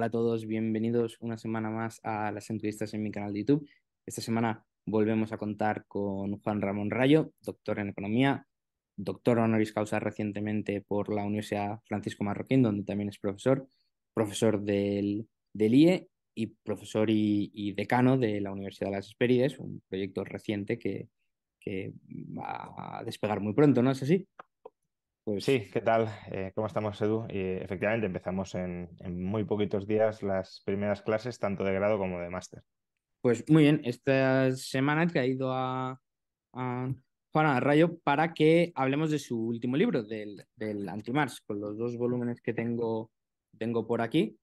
[0.00, 3.68] Hola a todos, bienvenidos una semana más a las entrevistas en mi canal de YouTube.
[4.06, 8.46] Esta semana volvemos a contar con Juan Ramón Rayo, doctor en economía,
[8.96, 13.68] doctor honoris causa recientemente por la Universidad Francisco Marroquín, donde también es profesor,
[14.14, 19.82] profesor del, del IE y profesor y, decano de la Universidad de las Hespérides, un
[19.86, 21.10] proyecto reciente que,
[21.60, 24.26] que va a despegar muy pronto, ¿no es así?
[25.30, 26.08] Pues sí, ¿qué tal?
[26.32, 27.24] Eh, ¿Cómo estamos, Edu?
[27.28, 32.28] Y efectivamente empezamos en, muy poquitos días las primeras clases, tanto de grado como de
[32.28, 32.64] máster.
[33.20, 36.00] Pues muy bien, esta semana he traído a,
[36.52, 36.94] a
[37.32, 41.96] Juan Rayo para que hablemos de su último libro, del, del Antimars, con los dos
[41.96, 43.12] volúmenes que tengo,
[43.56, 44.36] tengo por aquí.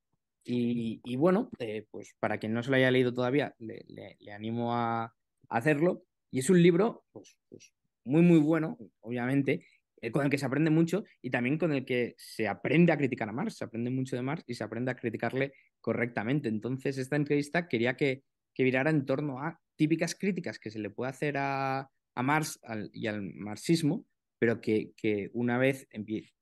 [0.46, 4.74] Y, bueno, eh, pues para quien no se lo haya leído todavía, le, le, animo
[4.74, 5.14] a,
[5.50, 6.04] hacerlo.
[6.32, 7.74] Y es un libro pues, pues
[8.06, 9.66] muy, muy bueno, obviamente,
[10.12, 13.30] con el que se aprende mucho y también con el que se aprende a criticar
[13.30, 16.50] a Marx, se aprende mucho de Marx y se aprende a criticarle correctamente.
[16.50, 20.90] Entonces, esta entrevista quería que, que virara en torno a típicas críticas que se le
[20.90, 22.60] puede hacer a, a Marx
[22.94, 24.06] y al marxismo,
[24.40, 25.88] pero que, que una vez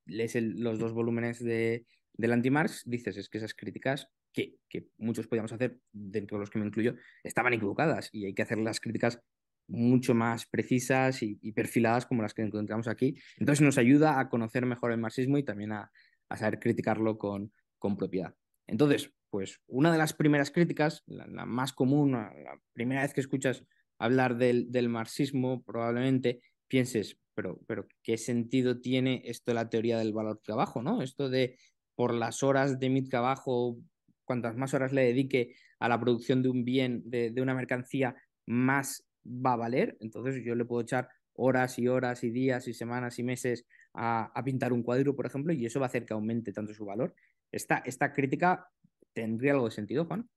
[0.06, 5.28] lees los dos volúmenes de, del anti-Marx, dices, es que esas críticas que, que, muchos
[5.28, 8.80] podíamos hacer, dentro de los que me incluyo, estaban equivocadas y hay que hacer las
[8.80, 9.22] críticas
[9.68, 13.16] mucho más precisas y, perfiladas como las que encontramos aquí.
[13.38, 15.92] Entonces nos ayuda a conocer mejor el marxismo y también a,
[16.36, 18.36] saber criticarlo con, con, propiedad.
[18.68, 23.64] Entonces, pues una de las primeras críticas, la, más común, la primera vez que escuchas
[23.98, 29.98] hablar del, del marxismo, probablemente pienses, pero, pero ¿qué sentido tiene esto de la teoría
[29.98, 30.82] del valor trabajo?
[30.82, 31.02] ¿no?
[31.02, 31.58] Esto de
[31.96, 33.78] por las horas de mi trabajo,
[34.26, 38.16] cuantas más horas le dedique a la producción de un bien, de, de una mercancía,
[38.46, 39.98] más va a valer.
[40.00, 44.32] Entonces yo le puedo echar horas y horas y días y semanas y meses a,
[44.44, 47.14] pintar un cuadro, por ejemplo, y eso va a hacer que aumente tanto su valor.
[47.52, 48.70] Esta, esta crítica
[49.14, 50.30] tendría algo de sentido, Juan.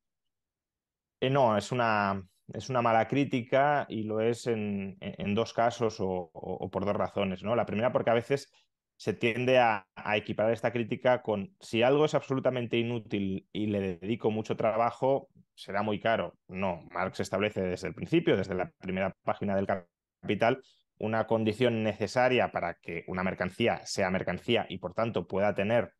[1.20, 5.96] Eh, no, es una, es una mala crítica y lo es en, en dos casos
[6.00, 6.30] o,
[6.70, 7.42] por dos razones.
[7.42, 7.56] ¿no?
[7.56, 8.52] La primera porque a veces
[8.96, 13.98] se tiende a, a, equiparar esta crítica con si algo es absolutamente inútil y le
[13.98, 16.34] dedico mucho trabajo, será muy caro.
[16.46, 20.62] No, Marx establece desde el principio, desde la primera página del Capital,
[20.98, 25.92] una condición necesaria para que una mercancía sea mercancía y por tanto pueda tener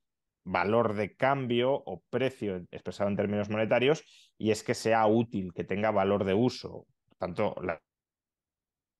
[0.45, 4.05] valor de cambio o precio expresado en términos monetarios
[4.39, 6.87] y es que sea útil, que tenga valor de uso.
[7.09, 7.81] Por tanto, la,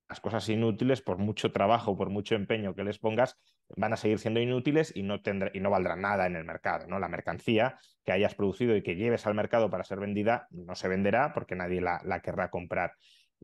[0.09, 3.37] las cosas inútiles, por mucho trabajo, por mucho empeño que les pongas,
[3.77, 5.21] van a seguir siendo inútiles y no,
[5.53, 6.87] y no valdrán nada en el mercado.
[6.87, 6.97] ¿no?
[6.97, 10.87] La mercancía que hayas producido y que lleves al mercado para ser vendida no se
[10.87, 12.93] venderá porque nadie la, querrá comprar.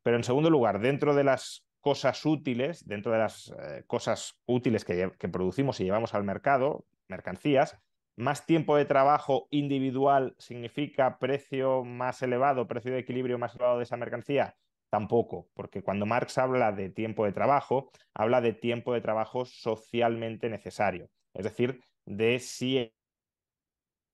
[0.02, 4.84] Pero en segundo lugar, dentro de las cosas útiles, dentro de las eh, cosas útiles
[4.84, 7.78] que producimos y llevamos al mercado, mercancías,
[8.16, 13.84] más tiempo de trabajo individual significa precio más elevado, precio de equilibrio más elevado de
[13.84, 14.56] esa mercancía
[14.96, 20.50] Tampoco, porque cuando Marx habla de tiempo de trabajo, habla de tiempo de trabajo socialmente
[20.50, 22.94] necesario, es decir, de si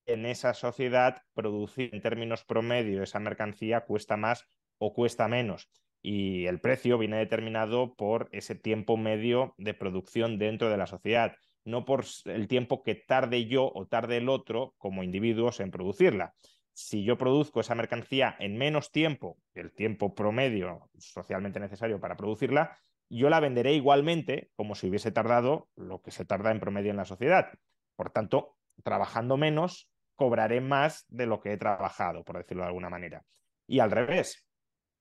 [0.08, 4.48] en esa sociedad producir en términos promedio esa mercancía cuesta más
[4.80, 5.70] o cuesta menos.
[6.02, 11.36] Y el precio viene determinado por ese tiempo medio de producción dentro de la sociedad,
[11.64, 16.34] no por el tiempo que tarde yo o tarde el otro como individuos en producirla
[16.74, 22.78] si yo produzco esa mercancía en menos tiempo el tiempo promedio socialmente necesario para producirla,
[23.10, 26.98] yo la venderé igualmente como si hubiese tardado lo que se tarda en promedio en
[26.98, 27.52] la sociedad.
[27.96, 32.90] Por tanto, trabajando menos, cobraré más de lo que he trabajado, por decirlo de alguna
[32.90, 33.26] manera.
[33.68, 34.48] Y al revés,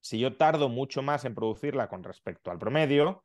[0.01, 3.25] si yo tardo mucho más en producirla con respecto al promedio,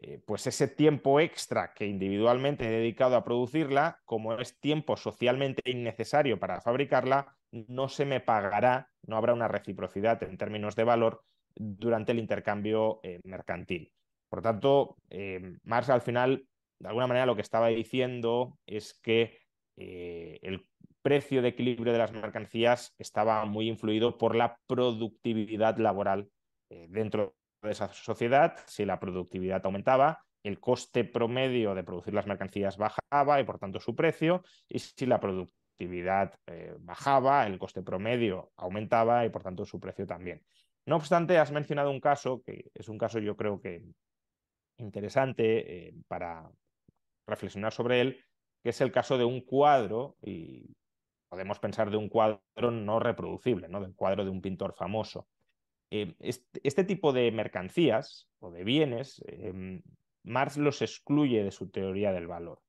[0.00, 5.62] eh, pues ese tiempo extra que individualmente he dedicado a producirla, como es tiempo socialmente
[5.70, 11.22] innecesario para fabricarla, no se me pagará, no habrá una reciprocidad en términos de valor
[11.54, 13.92] durante el intercambio eh, mercantil.
[14.28, 16.46] Por tanto, eh, Marx al final,
[16.78, 19.40] de alguna manera, lo que estaba diciendo es que
[19.74, 20.66] el
[21.00, 26.30] precio de equilibrio de las mercancías estaba muy influido por la productividad laboral
[26.68, 32.76] dentro de esa sociedad, si la productividad aumentaba, el coste promedio de producir las mercancías
[32.76, 38.52] bajaba y por tanto su precio, y si la productividad eh, bajaba, el coste promedio
[38.56, 40.42] aumentaba y por tanto su precio también.
[40.84, 43.84] No obstante, has mencionado un caso que es un caso yo creo que
[44.78, 46.50] interesante eh, para
[47.26, 48.24] reflexionar sobre él,
[48.62, 50.74] que es el caso de un cuadro, y
[51.28, 53.80] podemos pensar de un cuadro no reproducible, ¿no?
[53.80, 55.28] del cuadro de un pintor famoso.
[55.94, 56.14] Eh,
[56.62, 59.82] este, tipo de mercancías o de bienes, em,
[60.22, 62.62] Marx los excluye de su teoría del valor.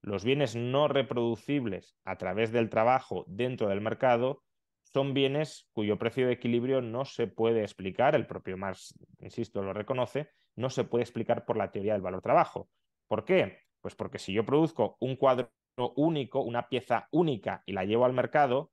[0.00, 4.42] Los bienes no reproducibles a través del trabajo dentro del mercado
[4.84, 9.74] son bienes cuyo precio de equilibrio no se puede explicar, el propio Marx, insisto, lo
[9.74, 12.70] reconoce, no se puede explicar por la teoría del valor-trabajo.
[13.06, 13.58] ¿Por qué?
[13.82, 15.52] Pues porque si yo produzco un cuadro
[15.96, 18.71] único, una pieza única y la llevo al mercado,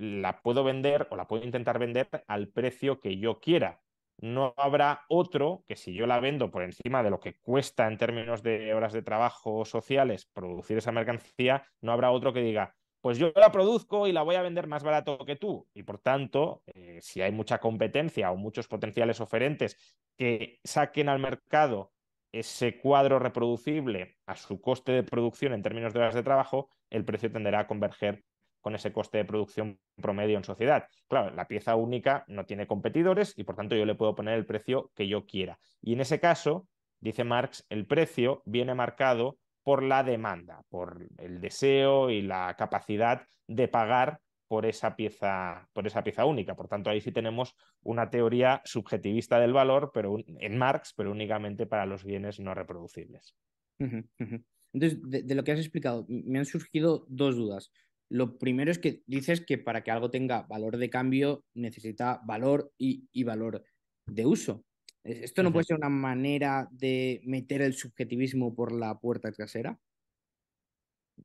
[0.00, 3.80] la puedo vender o la puedo intentar vender al precio que yo quiera.
[4.18, 7.98] No habrá otro que si yo la vendo por encima de lo que cuesta en
[7.98, 13.18] términos de horas de trabajo sociales producir esa mercancía, no habrá otro que diga, pues
[13.18, 15.68] yo la produzco y la voy a vender más barato que tú.
[15.74, 19.76] Y por tanto, eh, si hay mucha competencia o muchos potenciales oferentes
[20.16, 21.92] que saquen al mercado
[22.32, 27.04] ese cuadro reproducible a su coste de producción en términos de horas de trabajo, el
[27.04, 28.22] precio tenderá a converger
[28.60, 30.86] con ese coste de producción promedio en sociedad.
[31.08, 34.46] Claro, la pieza única no tiene competidores y por tanto yo le puedo poner el
[34.46, 35.58] precio que yo quiera.
[35.80, 36.66] Y en ese caso,
[37.00, 43.26] dice Marx, el precio viene marcado por la demanda, por el deseo y la capacidad
[43.46, 44.20] de pagar
[44.50, 46.56] por esa pieza, por esa pieza única.
[46.56, 51.66] Por tanto, ahí sí tenemos una teoría subjetivista del valor, pero en Marx, pero únicamente
[51.66, 53.36] para los bienes no reproducibles.
[53.78, 57.70] Entonces, de, lo que has explicado, me han surgido dos dudas.
[58.10, 62.72] Lo primero es que dices que para que algo tenga valor de cambio necesita valor
[62.76, 63.62] y, valor
[64.06, 64.64] de uso.
[65.04, 69.78] ¿Esto no puede ser una manera de meter el subjetivismo por la puerta trasera?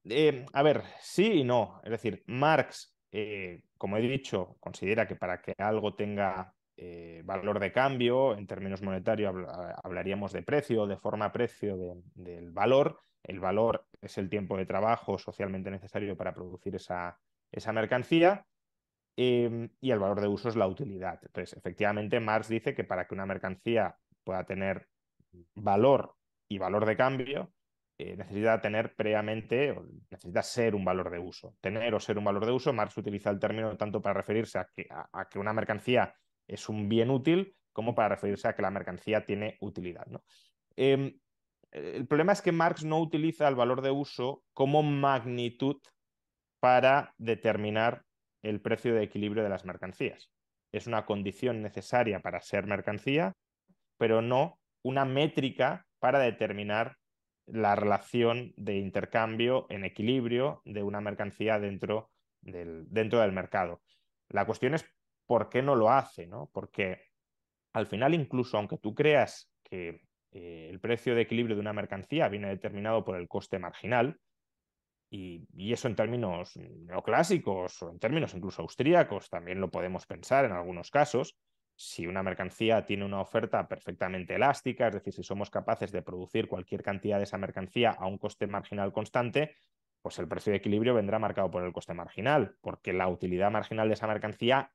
[0.03, 1.81] Eh, a ver, sí y no.
[1.83, 7.59] Es decir, Marx, eh, como he dicho, considera que para que algo tenga eh, valor
[7.59, 9.33] de cambio, en términos monetarios
[9.83, 11.77] hablaríamos de precio, de forma precio
[12.13, 17.19] del valor, el valor es el tiempo de trabajo socialmente necesario para producir esa,
[17.51, 18.45] esa mercancía
[19.15, 21.19] em, y el valor de uso es la utilidad.
[21.23, 24.87] Entonces, efectivamente, Marx dice que para que una mercancía pueda tener
[25.55, 26.15] valor
[26.47, 27.51] y valor de cambio,
[27.97, 29.73] eh, necesita tener previamente,
[30.09, 31.55] necesita ser un valor de uso.
[31.61, 34.67] Tener o ser un valor de uso, Marx utiliza el término tanto para referirse a
[35.29, 36.13] que, una mercancía
[36.47, 40.05] es un bien útil como para referirse a que la mercancía tiene utilidad.
[40.75, 41.17] Em,
[41.71, 45.77] el problema es que Marx no utiliza el valor de uso como magnitud
[46.59, 48.03] para determinar
[48.41, 50.31] el precio de equilibrio de las mercancías.
[50.71, 53.33] Es una condición necesaria para ser mercancía,
[53.97, 56.97] pero no una métrica para determinar
[57.47, 62.09] la relación de intercambio en equilibrio de una mercancía dentro
[62.41, 63.81] del, dentro del mercado.
[64.29, 64.85] La cuestión es
[65.25, 66.49] por qué no lo hace, ¿no?
[66.53, 67.01] Porque
[67.73, 70.01] al final, incluso aunque tú creas que
[70.37, 74.19] eh, el precio de equilibrio de una mercancía viene determinado por el coste marginal,
[75.09, 80.51] y, eso en términos neoclásicos o en términos incluso austríacos también lo podemos pensar en
[80.51, 81.37] algunos casos.
[81.77, 86.49] Si una mercancía tiene una oferta perfectamente elástica, es decir, si somos capaces de producir
[86.49, 89.55] cualquier cantidad de esa mercancía a un coste marginal constante,
[90.01, 93.87] pues el precio de equilibrio vendrá marcado por el coste marginal, porque la utilidad marginal
[93.87, 94.73] de esa mercancía,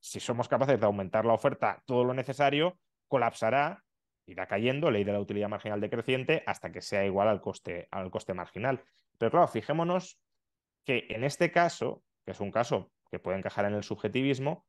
[0.00, 3.84] si somos capaces de aumentar la oferta todo lo necesario, colapsará
[4.26, 8.10] irá cayendo, ley de la utilidad marginal decreciente, hasta que sea igual al coste, al
[8.10, 8.82] coste marginal.
[9.18, 10.18] Pero claro, fijémonos
[10.84, 14.66] que en este caso, que es un caso que puede encajar en el subjetivismo,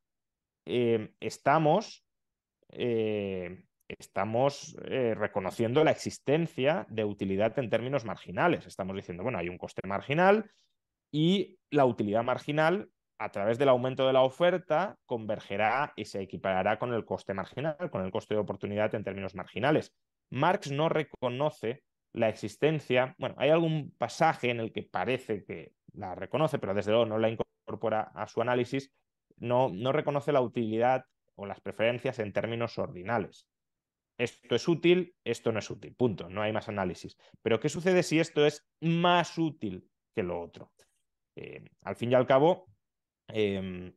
[0.65, 2.05] eh, estamos,
[2.69, 8.65] eh, estamos eh, reconociendo la existencia de utilidad en términos marginales.
[8.65, 10.51] Estamos diciendo, bueno, hay un coste marginal
[11.11, 16.77] y la utilidad marginal a través del aumento de la oferta convergerá y se equiparará
[16.77, 19.93] con el coste marginal, con el coste de oportunidad en términos marginales.
[20.29, 26.15] Marx no reconoce la existencia, bueno, hay algún pasaje en el que parece que la
[26.15, 28.91] reconoce, pero desde luego no la incorpora a su análisis,
[29.37, 31.05] no, no reconoce la utilidad
[31.35, 33.47] o las preferencias en términos ordinales.
[34.17, 37.17] esto es útil, esto no es útil, punto, no hay más análisis.
[37.41, 40.71] Pero ¿qué sucede si esto es más útil que lo otro?
[41.35, 42.67] Eh, al fin y al cabo,
[43.27, 43.95] em,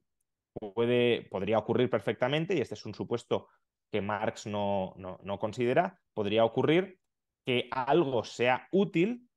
[0.53, 3.49] puede, podría ocurrir perfectamente, y este es un supuesto
[3.91, 7.01] que Marx no, no, considera, podría ocurrir
[7.47, 9.29] que algo sea útil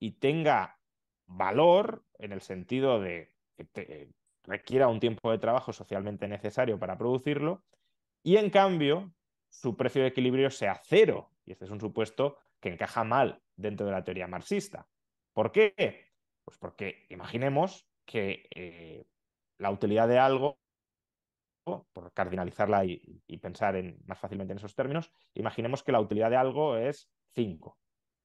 [0.00, 0.78] y tenga
[1.26, 4.10] valor en el sentido de que
[4.44, 7.64] requiera un tiempo de trabajo socialmente necesario para producirlo,
[8.22, 9.12] y en cambio
[9.50, 11.30] su precio de equilibrio sea cero.
[11.44, 14.86] Y este es un supuesto que encaja mal dentro de la teoría marxista.
[15.32, 16.06] ¿Por qué?
[16.44, 19.04] Pues porque imaginemos que eh,
[19.58, 20.58] la utilidad de algo
[21.92, 26.36] por cardinalizarla y, pensar en, más fácilmente en esos términos, imaginemos que la utilidad de
[26.36, 27.76] algo es 5,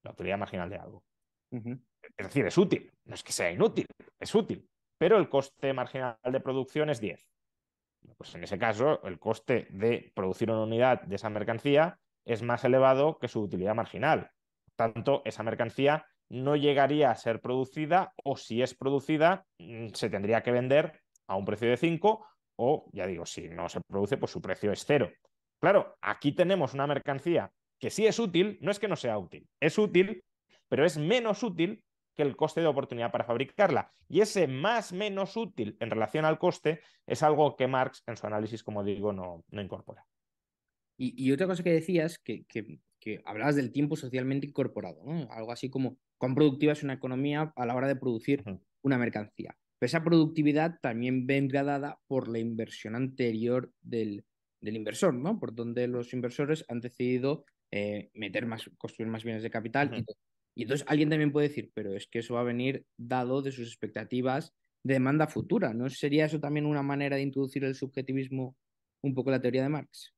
[0.02, 1.04] la utilidad marginal de algo.
[1.50, 3.86] Es decir, es útil, no es que sea inútil,
[4.18, 7.28] es útil, pero el coste marginal de producción es 10.
[8.16, 12.64] Pues en ese caso, el coste de producir una unidad de esa mercancía es más
[12.64, 14.30] elevado que su utilidad marginal.
[14.64, 20.10] Por tanto, esa mercancía no llegaría a ser producida o si es producida, mm, se
[20.10, 22.26] tendría que vender a un precio de 5
[22.56, 25.10] o, ya digo, si no se produce, pues su precio es cero.
[25.60, 29.48] Claro, aquí tenemos una mercancía que sí es útil, no es que no sea útil,
[29.60, 30.24] es útil,
[30.68, 31.82] pero es menos útil
[32.14, 33.92] que el coste de oportunidad para fabricarla.
[34.08, 38.26] Y ese más menos útil en relación al coste es algo que Marx en su
[38.26, 40.06] análisis, como digo, no, no incorpora.
[40.96, 45.28] Y, otra cosa que decías, que, que, hablabas del tiempo socialmente incorporado, ¿no?
[45.32, 48.44] algo así como cuán productiva es una economía a la hora de producir
[48.80, 54.24] una mercancía esa productividad también vendrá dada por la inversión anterior del,
[54.60, 55.38] inversor, ¿no?
[55.38, 60.04] Por donde los inversores han decidido eh, meter más, construir más bienes de capital.
[60.54, 63.52] y, entonces alguien también puede decir, pero es que eso va a venir dado de
[63.52, 64.54] sus expectativas
[64.84, 65.74] de demanda futura.
[65.74, 68.56] ¿No sería eso también una manera de introducir el subjetivismo
[69.02, 70.14] un poco en la teoría de Marx?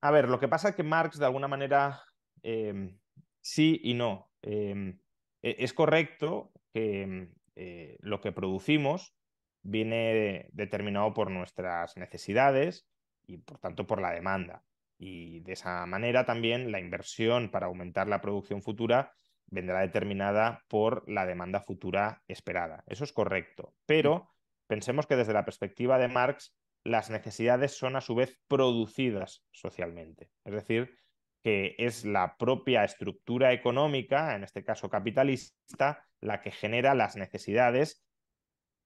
[0.00, 2.02] A ver, lo que pasa es que Marx de alguna manera
[2.42, 2.98] em,
[3.40, 4.30] sí y no.
[4.42, 4.98] Em,
[5.42, 9.14] e, es correcto que em, eh, lo que producimos
[9.62, 12.86] viene determinado por nuestras necesidades
[13.26, 14.64] y por tanto por la demanda.
[14.98, 19.12] Y de esa manera también la inversión para aumentar la producción futura
[19.46, 22.84] vendrá determinada por la demanda futura esperada.
[22.86, 23.74] Eso es correcto.
[23.86, 24.30] Pero
[24.66, 30.30] pensemos que desde la perspectiva de Marx, las necesidades son a su vez producidas socialmente.
[30.44, 30.96] Es decir,
[31.42, 38.04] que es la propia estructura económica, en este caso capitalista, la que genera las necesidades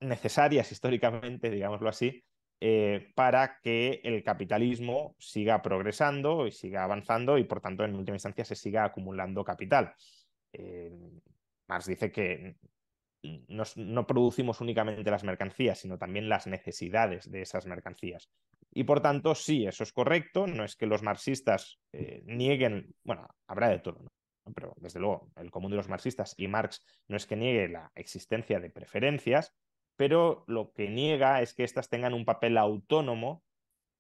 [0.01, 2.25] necesarias históricamente, digámoslo así,
[2.61, 8.17] eh, para que el capitalismo siga progresando y siga avanzando y, por tanto, en última
[8.17, 9.95] instancia se siga acumulando capital.
[10.53, 10.91] Eh,
[11.69, 12.57] Marx dice que
[13.23, 18.31] no producimos únicamente las mercancías, sino también las necesidades de esas mercancías.
[18.73, 20.47] Y por tanto, sí, eso es correcto.
[20.47, 24.05] No es que los marxistas eh, nieguen, bueno, habrá de todo,
[24.55, 27.91] pero desde luego el común de los marxistas y Marx no es que niegue la
[27.95, 29.55] existencia de preferencias,
[29.97, 33.43] pero lo que niega es que éstas tengan un papel autónomo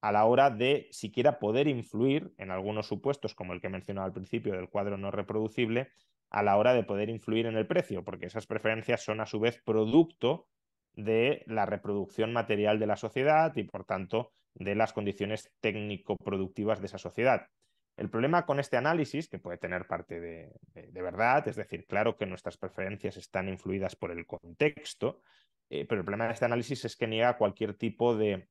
[0.02, 4.06] a la hora de siquiera poder influir en algunos supuestos, como el que he mencionado
[4.06, 5.88] al principio del cuadro no reproducible,
[6.30, 9.40] a la hora de poder influir en el precio, porque esas preferencias son a su
[9.40, 10.48] vez producto
[10.94, 16.86] de la reproducción material de la sociedad y por tanto de las condiciones técnico-productivas de
[16.86, 17.48] esa sociedad.
[17.96, 22.26] El problema con este análisis, que puede tener parte de, verdad, es decir, claro que
[22.26, 25.20] nuestras preferencias están influidas por el contexto,
[25.70, 28.48] eh, pero el problema de este análisis es que niega cualquier tipo de,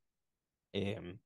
[0.74, 1.20] em,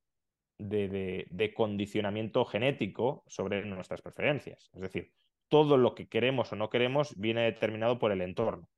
[0.57, 4.69] de, condicionamiento genético sobre nuestras preferencias.
[4.73, 5.13] Es decir,
[5.49, 8.69] todo lo que queremos o no queremos viene determinado por el entorno.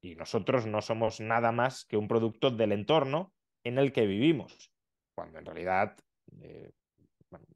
[0.00, 3.32] Y nosotros no somos nada más que un producto del entorno
[3.64, 4.70] en el que vivimos,
[5.14, 5.96] cuando en realidad
[6.40, 6.70] eh,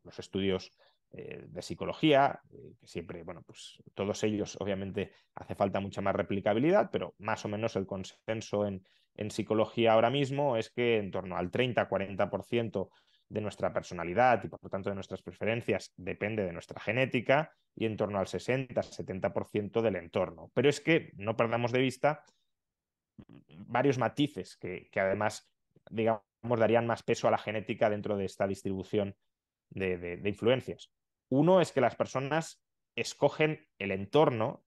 [0.03, 0.73] los estudios
[1.13, 6.15] eh, de psicología, eh, que siempre, bueno, pues todos ellos obviamente hace falta mucha más
[6.15, 11.11] replicabilidad, pero más o menos el consenso en, en psicología ahora mismo es que en
[11.11, 12.91] torno al 30-40%
[13.31, 17.87] de nuestra personalidad y por lo tanto de nuestras preferencias depende de nuestra genética y
[17.87, 20.51] en torno al 60-70% del entorno.
[20.53, 22.25] Pero es que no perdamos de vista
[23.67, 25.51] varios matices que, que además,
[25.91, 29.17] digamos, darían más peso a la genética dentro de esta distribución
[29.71, 30.91] de, influencias.
[31.29, 32.63] Uno es que las personas
[32.97, 34.65] escogen el entorno,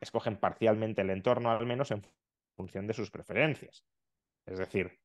[0.00, 2.02] escogen parcialmente el entorno al menos en
[2.56, 3.84] función de sus preferencias.
[4.46, 4.98] Es decir,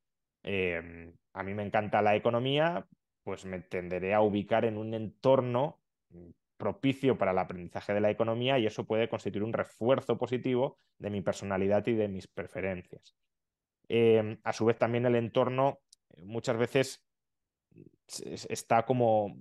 [0.44, 2.86] em, a mí me encanta la economía,
[3.24, 5.80] pues me tenderé a ubicar en un entorno
[6.56, 11.10] propicio para el aprendizaje de la economía y eso puede constituir un refuerzo positivo de
[11.10, 13.16] mi personalidad y de mis preferencias.
[13.88, 15.80] Em, a su vez, también el entorno
[16.18, 17.04] muchas veces
[18.48, 19.36] está como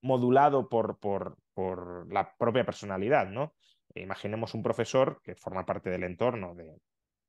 [0.00, 3.54] modulado por, por, por la propia personalidad, ¿no?
[3.94, 6.80] Imaginemos un profesor que forma parte del entorno de,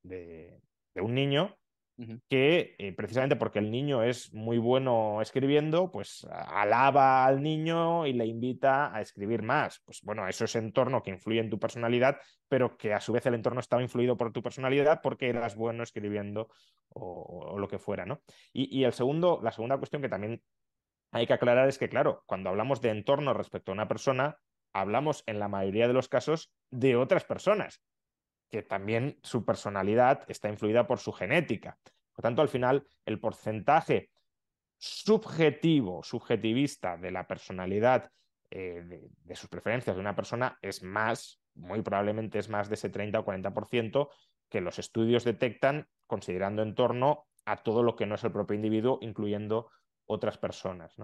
[0.02, 1.56] de un niño
[2.28, 8.12] que eh, precisamente porque el niño es muy bueno escribiendo, pues alaba al niño y
[8.12, 9.80] le invita a escribir más.
[9.84, 13.24] Pues bueno, eso es entorno que influye en tu personalidad, pero que a su vez
[13.26, 16.48] el entorno estaba influido por tu personalidad porque eras bueno escribiendo
[16.88, 18.22] o, lo que fuera, ¿no?
[18.52, 20.42] Y, y, el segundo, la segunda cuestión que también
[21.12, 24.38] hay que aclarar es que, claro, cuando hablamos de entorno respecto a una persona,
[24.72, 27.80] hablamos en la mayoría de los casos de otras personas
[28.54, 31.76] que también su personalidad está influida por su genética.
[32.12, 34.10] Por tanto, al final, el porcentaje
[34.78, 38.08] subjetivo, subjetivista de la personalidad,
[38.52, 42.90] eh, de, sus preferencias de una persona es más, muy probablemente es más de ese
[42.90, 44.08] 30 o 40%
[44.48, 48.54] que los estudios detectan considerando en torno a todo lo que no es el propio
[48.54, 49.68] individuo, incluyendo
[50.06, 50.94] otras personas.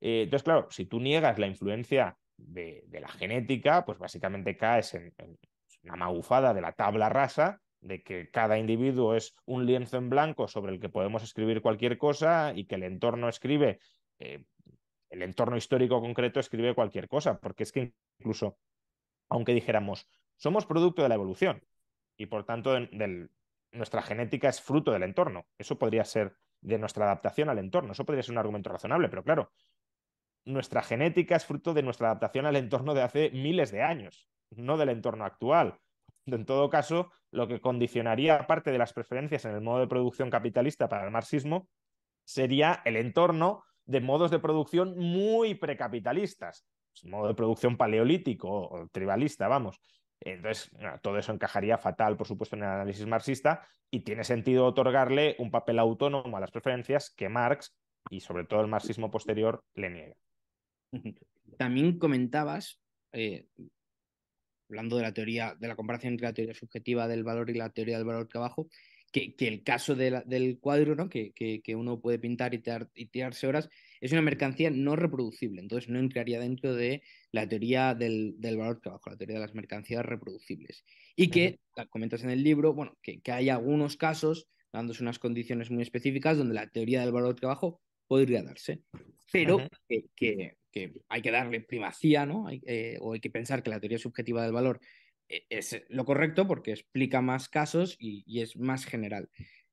[0.00, 5.12] Eh, entonces, claro, si tú niegas la influencia de, la genética, pues básicamente caes en,
[5.82, 10.46] una magufada de la tabla rasa, de que cada individuo es un lienzo en blanco
[10.46, 13.80] sobre el que podemos escribir cualquier cosa y que el entorno escribe,
[14.20, 14.44] eh,
[15.10, 18.56] el entorno histórico concreto escribe cualquier cosa, porque es que incluso,
[19.28, 21.62] aunque dijéramos, somos producto de la evolución
[22.16, 22.78] y por tanto
[23.72, 28.06] nuestra genética es fruto del entorno, eso podría ser de nuestra adaptación al entorno, eso
[28.06, 29.50] podría ser un argumento razonable, pero claro,
[30.44, 34.76] nuestra genética es fruto de nuestra adaptación al entorno de hace miles de años no
[34.76, 35.78] del entorno actual.
[36.26, 40.30] En todo caso, lo que condicionaría parte de las preferencias en el modo de producción
[40.30, 41.68] capitalista para el marxismo
[42.24, 48.88] sería el entorno de modos de producción muy precapitalistas, pues, modo de producción paleolítico o
[48.92, 49.80] tribalista, vamos.
[50.20, 50.70] Entonces,
[51.02, 55.50] todo eso encajaría fatal, por supuesto, en el análisis marxista y tiene sentido otorgarle un
[55.50, 57.74] papel autónomo a las preferencias que Marx
[58.08, 60.16] y sobre todo el marxismo posterior le niega.
[61.58, 62.80] También comentabas,
[63.12, 63.46] eh,
[64.72, 67.68] hablando de la teoría, de la comparación entre la teoría subjetiva del valor y la
[67.70, 68.68] teoría del valor trabajo,
[69.12, 71.10] que, que el caso del cuadro, ¿no?
[71.10, 72.62] Que, que, uno puede pintar y,
[72.94, 73.68] y, tirarse horas,
[74.00, 78.80] es una mercancía no reproducible, entonces no entraría dentro de la teoría del, del valor
[78.80, 80.84] trabajo, la teoría de las mercancías reproducibles.
[81.14, 85.70] Y que, comentas en el libro, bueno, que, que hay algunos casos, dándose unas condiciones
[85.70, 87.82] muy específicas, donde la teoría del valor trabajo
[88.12, 88.82] podría darse,
[89.32, 89.56] pero
[89.88, 92.44] que, que hay que darle primacía, ¿no?
[92.50, 94.80] Eh, o hay que pensar que la teoría subjetiva del valor
[95.30, 99.30] eh, es lo correcto porque explica más casos y, es más general.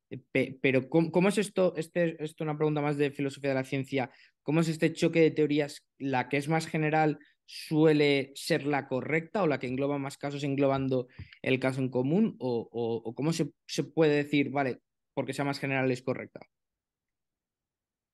[0.10, 1.74] Eh, pero ¿cómo, es esto?
[1.76, 4.10] Este, esto es una pregunta más de filosofía de la ciencia.
[4.42, 5.86] ¿Cómo es este choque de teorías?
[5.98, 10.46] ¿La que es más general suele ser la correcta o la que engloba más casos
[10.46, 11.10] englobando
[11.42, 12.38] el caso en común?
[12.40, 14.80] ¿O, cómo se, se puede decir, vale,
[15.14, 16.40] porque sea más general es correcta?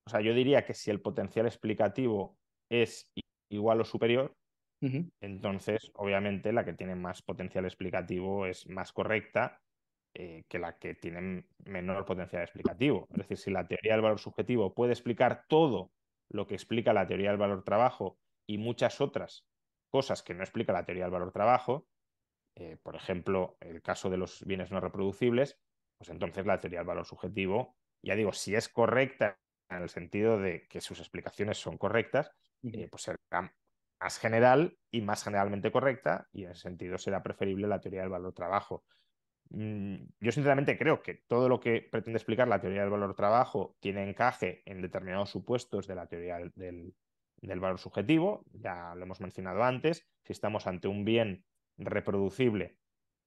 [0.06, 2.36] O sea, yo diría que si el potencial explicativo
[2.70, 3.12] es
[3.50, 4.32] igual o superior,
[5.20, 9.58] entonces obviamente la que tiene más potencial explicativo es más correcta
[10.14, 13.06] eh, que la que tiene menor potencial explicativo.
[13.10, 15.90] Es decir, si la teoría del valor subjetivo puede explicar todo
[16.30, 18.16] lo que explica la teoría del valor trabajo
[18.48, 19.44] y muchas otras
[19.90, 21.86] cosas que no explica la teoría del valor trabajo,
[22.56, 25.58] eh, por ejemplo, el caso de los bienes no reproducibles,
[25.98, 30.38] pues entonces la teoría del valor subjetivo, ya digo, si es correcta en el sentido
[30.38, 32.30] de que sus explicaciones son correctas,
[32.62, 33.18] eh, pues será
[34.00, 38.10] más general y más generalmente correcta, y en ese sentido será preferible la teoría del
[38.10, 38.84] valor trabajo.
[39.50, 43.76] Mm, yo sinceramente creo que todo lo que pretende explicar la teoría del valor trabajo
[43.80, 46.94] tiene encaje en determinados supuestos de la teoría del,
[47.36, 51.44] del valor subjetivo, ya lo hemos mencionado antes, si estamos ante un bien
[51.78, 52.78] reproducible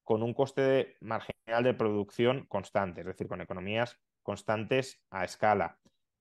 [0.04, 5.80] con un coste marginal de producción constante, es decir, con economías constantes a escala,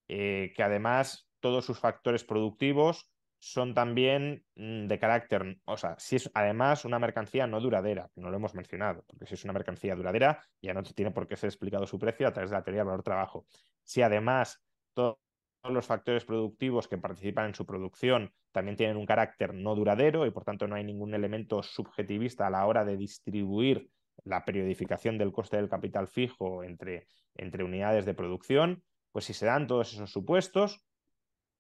[0.09, 6.17] eh, que además todos sus factores productivos son también mm, de carácter, o sea, si
[6.17, 9.95] es además una mercancía no duradera, no lo hemos mencionado, porque si es una mercancía
[9.95, 12.81] duradera, ya no tiene por qué ser explicado su precio a través de la teoría
[12.81, 13.47] del valor trabajo.
[13.85, 14.61] Si además
[14.93, 15.19] todos
[15.63, 20.31] los factores productivos que participan en su producción también tienen un carácter no duradero y
[20.31, 23.89] por tanto no hay ningún elemento subjetivista a la hora de distribuir
[24.25, 29.47] la periodificación del coste del capital fijo entre, entre unidades de producción, pues si se
[29.47, 30.85] dan todos esos supuestos,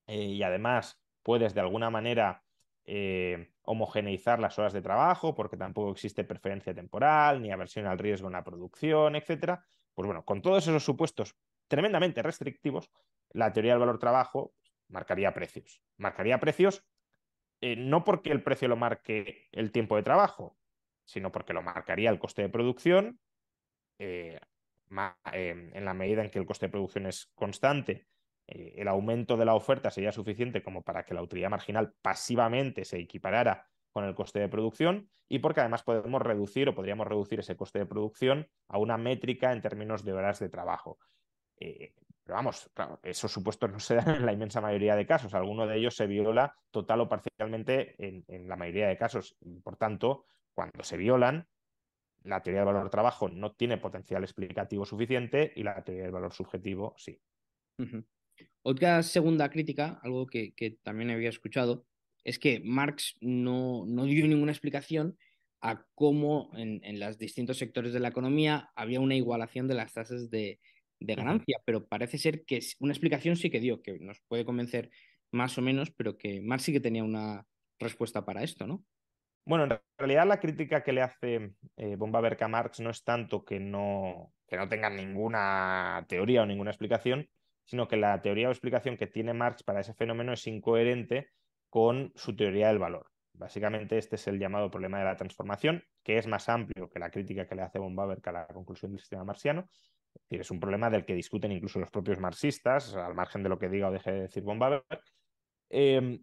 [0.06, 2.44] eh, y además puedes de alguna manera
[2.84, 8.28] eh, homogeneizar las horas de trabajo porque tampoco existe preferencia temporal ni aversión al riesgo
[8.28, 9.66] en la producción, etcétera.
[9.94, 11.37] Pues bueno, con todos esos supuestos
[11.68, 12.90] tremendamente restrictivos,
[13.30, 14.54] la teoría del valor trabajo
[14.88, 15.82] marcaría precios.
[15.98, 16.87] Marcaría precios
[17.61, 20.56] eh, no porque el precio lo marque el tiempo de trabajo,
[21.04, 23.20] sino porque lo marcaría el coste de producción.
[25.33, 28.07] En la medida en que el coste de producción es constante,
[28.48, 32.85] eh, el aumento de la oferta sería suficiente como para que la utilidad marginal pasivamente
[32.85, 37.40] se equiparara con el coste de producción y porque además podemos reducir o podríamos reducir
[37.40, 40.98] ese coste de producción a una métrica en términos de horas de trabajo.
[41.57, 41.92] Eh,
[42.24, 42.70] pero vamos,
[43.03, 45.35] esos supuestos no se dan en la inmensa mayoría de casos.
[45.35, 49.37] Alguno de ellos se viola total o parcialmente en, en la mayoría de casos.
[49.40, 50.24] Y por tanto,
[50.55, 51.46] cuando se violan,
[52.28, 56.32] la teoría del valor trabajo no tiene potencial explicativo suficiente y la teoría del valor
[56.32, 57.20] subjetivo sí.
[58.62, 61.86] Otra segunda crítica, algo que, también había escuchado,
[62.24, 65.16] es que Marx no, no dio ninguna explicación
[65.60, 70.30] a cómo en, los distintos sectores de la economía había una igualación de las tasas
[70.30, 70.60] de,
[71.00, 74.90] ganancia, pero parece ser que una explicación sí que dio, que nos puede convencer
[75.30, 77.46] más o menos, pero que Marx sí que tenía una
[77.78, 78.84] respuesta para esto, ¿no?
[79.48, 83.46] Bueno, en realidad la crítica que le hace eh, Bomba a Marx no es tanto
[83.46, 87.26] que no, que no tengan ninguna teoría o ninguna explicación,
[87.64, 91.30] sino que la teoría o explicación que tiene Marx para ese fenómeno es incoherente
[91.70, 93.06] con su teoría del valor.
[93.32, 97.11] Básicamente este es el llamado problema de la transformación, que es más amplio que la
[97.11, 99.70] crítica que le hace von a la conclusión del sistema marxiano.
[100.14, 103.48] Es decir, es un problema del que discuten incluso los propios marxistas, al margen de
[103.48, 104.61] lo que diga o deje de decir von
[105.70, 106.22] em,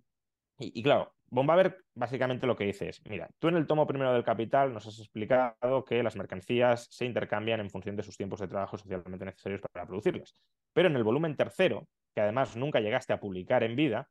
[0.60, 1.48] y, claro, Von
[1.96, 5.00] básicamente lo que dice es, mira, tú en el tomo primero del Capital nos has
[5.00, 9.62] explicado que las mercancías se intercambian en función de sus tiempos de trabajo socialmente necesarios
[9.62, 10.36] para producirlas.
[10.74, 14.10] Pero en el volumen tercero, que además nunca llegaste a publicar en vida,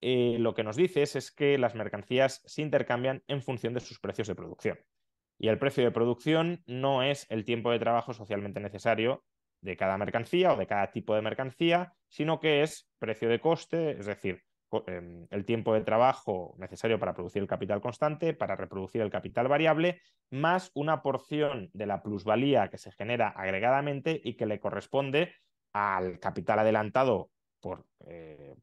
[0.00, 4.00] eh, lo que nos dices es que las mercancías se intercambian en función de sus
[4.00, 4.78] precios de producción.
[5.38, 9.24] Y el precio de producción no es el tiempo de trabajo socialmente necesario
[9.60, 13.98] de cada mercancía o de cada tipo de mercancía, sino que es precio de coste,
[13.98, 19.10] es decir, el tiempo de trabajo necesario para producir el capital constante, para reproducir el
[19.10, 20.00] capital variable,
[20.30, 25.34] más una porción de la plusvalía que se genera agregadamente y que le corresponde
[25.72, 28.56] al capital adelantado por, eh,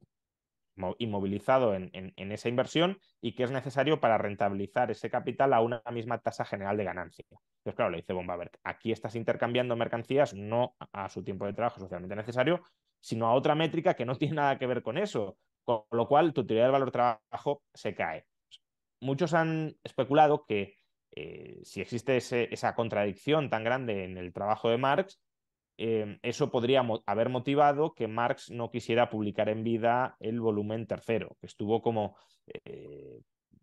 [0.98, 6.18] inmovilizado en, esa inversión y que es necesario para rentabilizar ese capital a una misma
[6.20, 7.26] tasa general de ganancia.
[7.30, 11.80] Entonces, claro, le dice Bombaberg, aquí estás intercambiando mercancías no a su tiempo de trabajo
[11.80, 12.62] socialmente necesario,
[13.00, 15.38] sino a otra métrica que no tiene nada que ver con eso.
[15.64, 18.26] Con lo cual, tu teoría del valor trabajo se cae.
[19.00, 20.76] Muchos han especulado que
[21.12, 25.20] eh, si existe esa contradicción tan grande en el trabajo de Marx,
[25.78, 31.36] eh, eso podría haber motivado que Marx no quisiera publicar en vida el volumen tercero,
[31.40, 32.16] que estuvo como,
[32.66, 33.20] eh,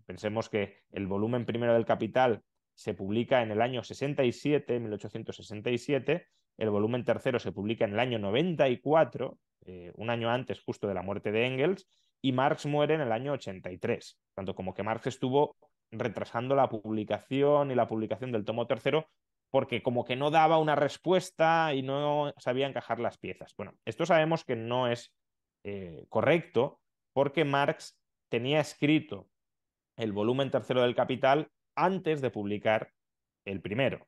[0.06, 2.42] pensemos que el volumen primero del Capital
[2.74, 8.18] se publica en el año 67, 1867, el volumen tercero se publica en el año
[8.18, 11.86] 94, eh, un año antes justo de la muerte de Engels,
[12.22, 14.18] y Marx muere en el año 83.
[14.34, 15.56] Tanto como que Marx estuvo
[15.90, 19.08] retrasando la publicación y la publicación del tomo tercero
[19.50, 23.54] porque como que no daba una respuesta y no sabía encajar las piezas.
[23.56, 25.12] Bueno, esto sabemos que no es
[25.64, 26.80] eh, correcto
[27.12, 29.28] porque Marx tenía escrito
[29.96, 32.92] el volumen tercero del Capital antes de publicar
[33.44, 34.06] el primero.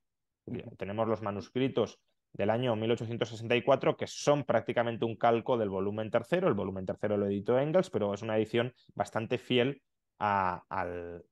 [0.79, 2.01] Tenemos los manuscritos
[2.33, 6.49] del año 1864, que son prácticamente un calco del volumen tercero.
[6.49, 9.83] El volumen tercero lo editó Engels, pero es una edición bastante fiel
[10.19, 11.25] al,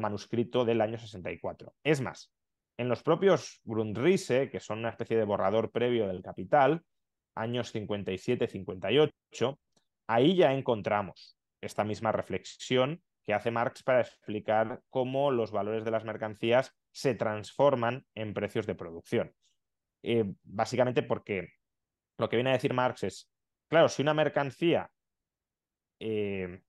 [0.00, 1.74] manuscrito del año 64.
[1.82, 2.32] Es más,
[2.76, 6.82] en los propios Grundrisse, que son una especie de borrador previo del Capital,
[7.34, 9.58] años 57-58,
[10.06, 15.90] ahí ya encontramos esta misma reflexión que hace Marx para explicar cómo los valores de
[15.90, 19.34] las mercancías se transforman en precios de producción.
[20.08, 21.48] Eh, básicamente porque
[22.16, 23.28] lo que viene a decir Marx es,
[23.68, 24.88] claro, si una mercancía
[25.98, 26.62] eh,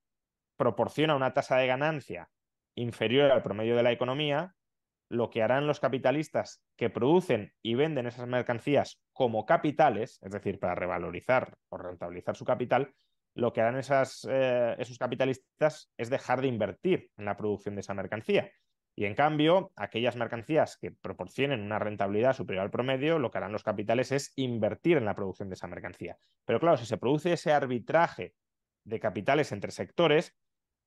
[0.57, 2.31] proporciona una tasa de ganancia
[2.75, 4.55] inferior al promedio de la economía,
[5.07, 10.59] lo que harán los capitalistas que producen y venden esas mercancías como capitales, es decir,
[10.59, 12.91] para revalorizar o rentabilizar su capital,
[13.35, 17.93] lo que harán eh, esos capitalistas es dejar de invertir en la producción de esa
[17.93, 18.51] mercancía
[18.99, 23.51] y en cambio, aquellas mercancías que proporcionen una rentabilidad superior al promedio, lo que harán
[23.51, 26.17] los capitales es invertir en la producción de esa mercancía.
[26.45, 28.33] Pero claro, si se produce ese arbitraje
[28.85, 30.35] de capitales entre sectores,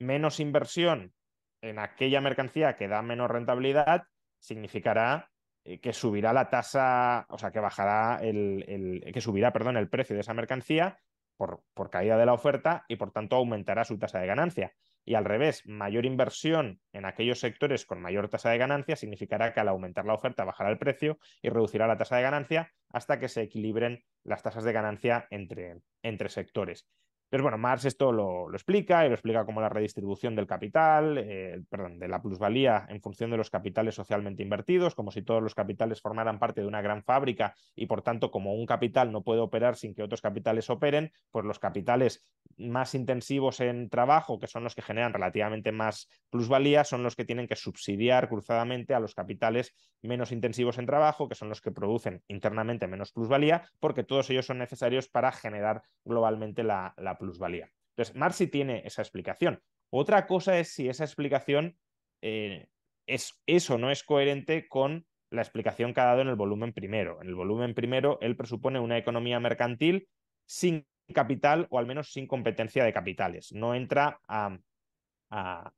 [0.01, 1.15] menos inversión
[1.63, 4.09] en aquella mercancía que da menos rentabilidad
[4.41, 5.31] significará
[5.63, 10.17] eh, que subirá la tasa, o sea, que bajará el, que subirá, perdón, el precio
[10.17, 10.99] de esa mercancía
[11.37, 14.75] por, por caída de la oferta y por tanto aumentará su tasa de ganancia.
[15.11, 19.59] Y al revés, mayor inversión en aquellos sectores con mayor tasa de ganancia significará que
[19.59, 23.29] al aumentar la oferta bajará el precio y reducirá la tasa de ganancia hasta que
[23.29, 26.87] se equilibren las tasas de ganancia entre, entre sectores.
[27.31, 31.63] Entonces, bueno, Marx esto lo, explica y lo explica como la redistribución del capital, eh,
[31.71, 35.55] perdón, de la plusvalía en función de los capitales socialmente invertidos, como si todos los
[35.55, 39.39] capitales formaran parte de una gran fábrica y por tanto como un capital no puede
[39.39, 44.65] operar sin que otros capitales operen, pues los capitales más intensivos en trabajo, que son
[44.65, 49.15] los que generan relativamente más plusvalía, son los que tienen que subsidiar cruzadamente a los
[49.15, 54.29] capitales menos intensivos en trabajo, que son los que producen internamente menos plusvalía, porque todos
[54.31, 57.71] ellos son necesarios para generar globalmente la, la plusvalía.
[57.91, 59.63] Entonces, Marx sí tiene esa explicación.
[59.91, 61.77] Otra cosa es si esa explicación
[62.23, 62.69] eh,
[63.07, 67.21] es, eso no es coherente con la explicación que ha dado en el volumen primero.
[67.23, 70.09] En el volumen primero, él presupone una economía mercantil
[70.47, 73.53] sin capital o al menos sin competencia de capitales.
[73.53, 74.59] No entra a,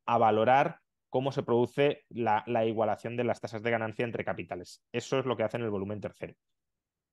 [0.07, 0.79] valorar
[1.11, 4.83] cómo se produce la, la, igualación de las tasas de ganancia entre capitales.
[4.93, 6.35] Eso es lo que hace en el volumen tercero.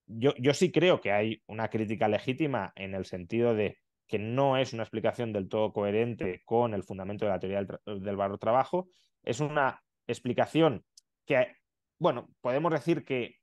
[0.05, 3.77] Yo, yo sí creo que hay una crítica legítima en el sentido de
[4.09, 8.15] que no es una explicación del todo coherente con el fundamento de la teoría del,
[8.17, 8.89] valor trabajo.
[9.23, 10.83] Es una explicación
[11.25, 11.55] que,
[11.99, 13.35] bueno, podemos decir que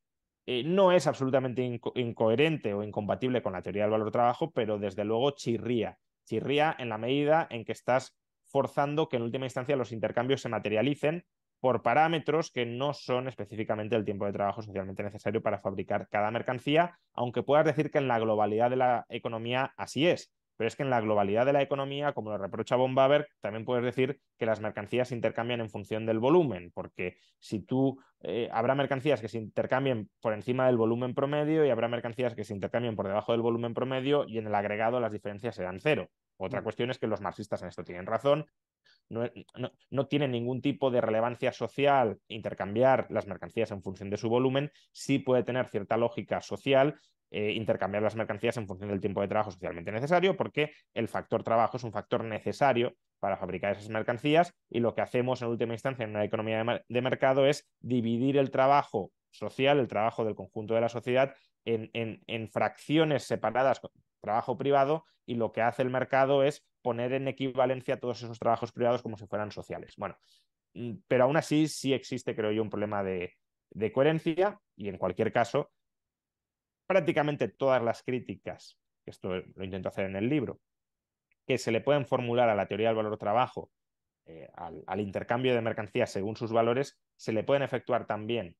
[0.44, 1.62] eh, no es absolutamente
[1.94, 5.98] incoherente o incompatible con la teoría del valor trabajo, pero desde luego chirría.
[6.24, 10.48] Chirría en la medida en que estás forzando que en última instancia los intercambios se
[10.48, 11.24] materialicen
[11.60, 16.32] por parámetros que no son específicamente el tiempo de trabajo socialmente necesario para fabricar cada
[16.32, 20.32] mercancía, aunque puedas decir que en la globalidad de la economía así es.
[20.56, 23.64] Pero es que en la globalidad de la economía, como lo reprocha von Baber, también
[23.64, 28.48] puedes decir que las mercancías se intercambian en función del volumen, porque si tú eh,
[28.52, 32.54] habrá mercancías que se intercambien por encima del volumen promedio y habrá mercancías que se
[32.54, 36.08] intercambien por debajo del volumen promedio y en el agregado las diferencias serán cero.
[36.38, 36.64] Otra mm.
[36.64, 38.46] cuestión es que los marxistas en esto tienen razón.
[39.08, 39.22] No,
[39.56, 44.28] no, no, tiene ningún tipo de relevancia social intercambiar las mercancías en función de su
[44.28, 46.98] volumen, sí puede tener cierta lógica social
[47.30, 51.42] eh, intercambiar las mercancías en función del tiempo de trabajo socialmente necesario, porque el factor
[51.42, 55.74] trabajo es un factor necesario para fabricar esas mercancías y lo que hacemos en última
[55.74, 60.74] instancia en una economía de, mercado es dividir el trabajo social, el trabajo del conjunto
[60.74, 61.34] de la sociedad,
[61.64, 63.80] en, en, fracciones separadas,
[64.20, 68.70] trabajo privado, y lo que hace el mercado es poner en equivalencia todos esos trabajos
[68.70, 69.94] privados como si fueran sociales.
[69.96, 70.16] Bueno,
[70.74, 73.34] mm, pero aún así sí existe, creo yo, un problema de,
[73.70, 75.70] de coherencia y en cualquier caso
[76.86, 80.60] prácticamente todas las críticas, esto lo intento hacer en el libro,
[81.46, 83.70] que se le pueden formular a la teoría del valor trabajo,
[84.26, 88.56] eh, al, intercambio de mercancías según sus valores, se le pueden efectuar también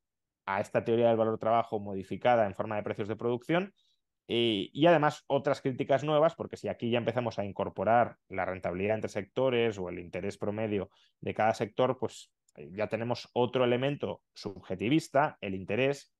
[0.46, 3.74] a esta teoría del valor trabajo modificada en forma de precios de producción
[4.28, 8.96] y, y, además otras críticas nuevas, porque si aquí ya empezamos a incorporar la rentabilidad
[8.96, 14.22] entre sectores o el interés promedio de cada sector, pues eh, ya tenemos otro elemento
[14.34, 16.12] subjetivista, el interés,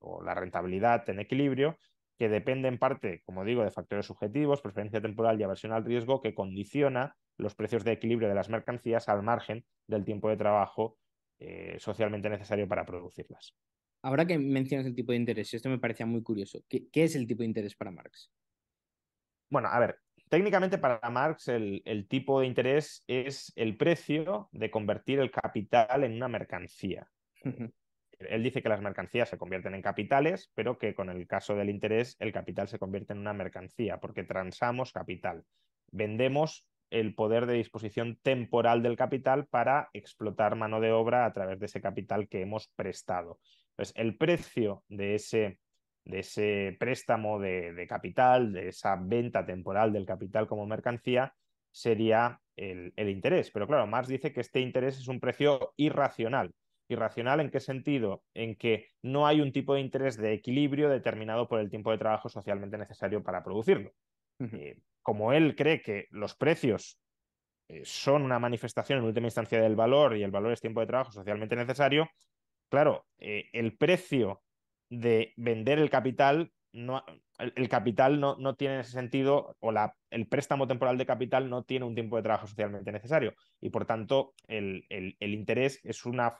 [0.00, 1.78] o la rentabilidad en equilibrio,
[2.18, 6.20] que depende en parte, como digo, de factores subjetivos, preferencia temporal y aversión al riesgo,
[6.20, 10.98] que condiciona los precios de equilibrio de las mercancías al margen del tiempo de trabajo
[11.38, 13.54] eh, socialmente necesario para producirlas.
[14.02, 16.64] Ahora que mencionas el tipo de interés, esto me parecía muy curioso.
[16.68, 18.32] ¿Qué, es el tipo de interés para Marx?
[19.48, 24.70] Bueno, a ver, técnicamente para Marx el, el, tipo de interés es el precio de
[24.70, 27.08] convertir el capital en una mercancía.
[28.18, 31.70] Él dice que las mercancías se convierten en capitales, pero que con el caso del
[31.70, 35.44] interés el capital se convierte en una mercancía, porque transamos capital.
[35.90, 41.60] Vendemos el poder de disposición temporal del capital para explotar mano de obra a través
[41.60, 43.38] de ese capital que hemos prestado.
[43.70, 45.58] Entonces, el precio de ese,
[46.78, 51.34] préstamo de, de capital, de esa venta temporal del capital como mercancía,
[51.70, 53.50] sería el, el interés.
[53.50, 56.52] Pero claro, Marx dice que este interés es un precio irracional
[56.88, 58.24] ¿Irracional en qué sentido?
[58.34, 61.98] En que no hay un tipo de interés de equilibrio determinado por el tiempo de
[61.98, 63.92] trabajo socialmente necesario para producirlo.
[64.40, 66.98] Eh, como él cree que los precios
[67.68, 70.86] eh, son una manifestación en última instancia del valor y el valor es tiempo de
[70.86, 72.08] trabajo socialmente necesario,
[72.70, 74.42] claro, eh, el precio
[74.88, 77.04] de vender el capital, no,
[77.38, 81.64] el, capital no, no, tiene ese sentido, o la, el préstamo temporal de capital no
[81.64, 83.34] tiene un tiempo de trabajo socialmente necesario.
[83.60, 86.38] Y por tanto, el, el, el interés es una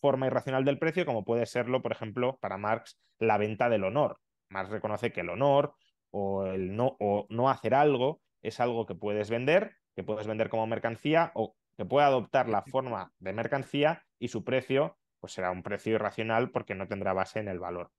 [0.00, 4.18] forma irracional del precio, como puede serlo, por ejemplo, para Marx, la venta del honor.
[4.48, 5.74] Marx reconoce que el honor
[6.10, 10.48] o el no, o no hacer algo es algo que puedes vender, que puedes vender
[10.48, 15.50] como mercancía o que puede adoptar la forma de mercancía y su precio pues será
[15.50, 17.90] un precio irracional porque no tendrá base en el valor.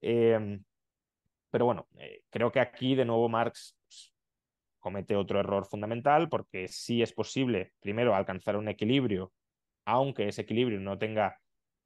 [0.00, 0.62] Em,
[1.50, 4.12] pero bueno, eh, creo que aquí de nuevo Marx pues,
[4.78, 9.32] comete otro error fundamental porque sí es posible, primero, alcanzar un equilibrio
[9.84, 11.38] aunque ese equilibrio no tenga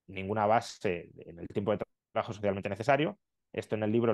[0.09, 3.19] ninguna base en el tiempo de trabajo socialmente necesario.
[3.53, 4.13] Esto en el libro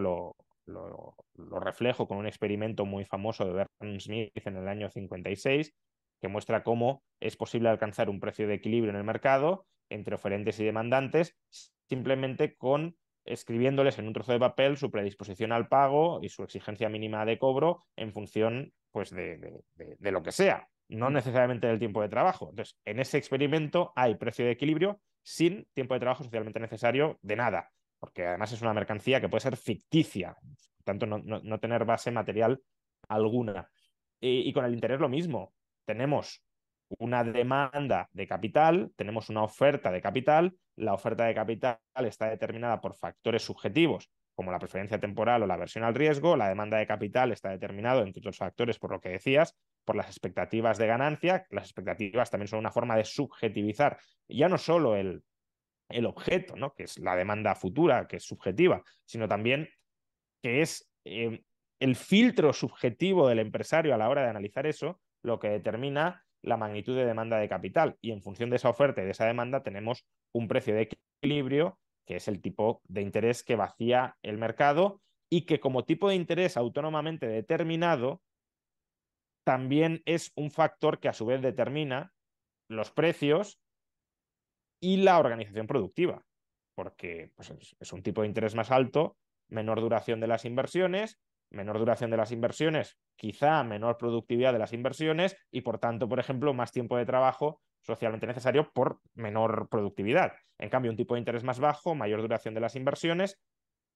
[0.67, 3.67] lo, reflejo con un experimento muy famoso de
[4.01, 5.75] Smith en el año 56,
[6.21, 10.59] que muestra cómo es posible alcanzar un precio de equilibrio en el mercado entre oferentes
[10.61, 11.37] y demandantes
[11.89, 16.89] simplemente con escribiéndoles en un trozo de papel su predisposición al pago y su exigencia
[16.89, 19.63] mínima de cobro en función pues, de,
[19.99, 22.51] lo que sea, no necesariamente del tiempo de trabajo.
[22.51, 27.37] Entonces, en ese experimento hay precio de equilibrio sin tiempo de trabajo socialmente necesario de
[27.37, 30.37] nada, porque además es una mercancía que puede ser ficticia,
[30.85, 32.61] tanto, no, no, tener base material
[33.09, 33.71] alguna.
[34.21, 35.55] y con el interés lo mismo.
[35.87, 36.43] Tenemos
[36.99, 42.81] una demanda de capital, tenemos una oferta de capital, la oferta de capital está determinada
[42.81, 46.87] por factores subjetivos como la preferencia temporal o la aversión al riesgo, la demanda de
[46.87, 51.47] capital está determinado, entre otros factores, por lo que decías, por las expectativas de ganancia.
[51.51, 55.23] Las expectativas también son una forma de subjetivizar ya no solo el,
[55.89, 56.75] el objeto, ¿no?
[56.75, 59.69] que es la demanda futura, que es subjetiva, sino también
[60.43, 61.43] que es eh,
[61.81, 66.57] el filtro subjetivo del empresario a la hora de analizar eso, lo que determina la
[66.57, 69.63] magnitud de demanda de capital y en función de esa oferta y de esa demanda
[69.63, 70.89] tenemos un precio de
[71.23, 76.09] equilibrio que es el tipo de interés que vacía el mercado y que como tipo
[76.09, 78.23] de interés autónomamente determinado
[79.45, 82.13] también es un factor que a su vez determina
[82.69, 83.61] los precios
[84.81, 86.25] y la organización productiva,
[86.75, 89.17] porque pues, es un tipo de interés más alto,
[89.49, 91.19] menor duración de las inversiones
[91.55, 96.19] menor duración de las inversiones, quizá menor productividad de las inversiones y, por tanto, por
[96.19, 100.33] ejemplo, más tiempo de trabajo socialmente necesario por menor productividad.
[100.59, 103.39] En cambio, un tipo de interés más bajo, mayor duración de las inversiones,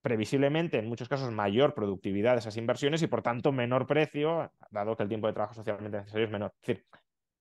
[0.02, 4.96] previsiblemente, en muchos casos, mayor productividad de esas inversiones y, por tanto, menor precio, dado
[4.96, 6.52] que el tiempo de trabajo socialmente necesario es menor.
[6.62, 6.86] Es decir,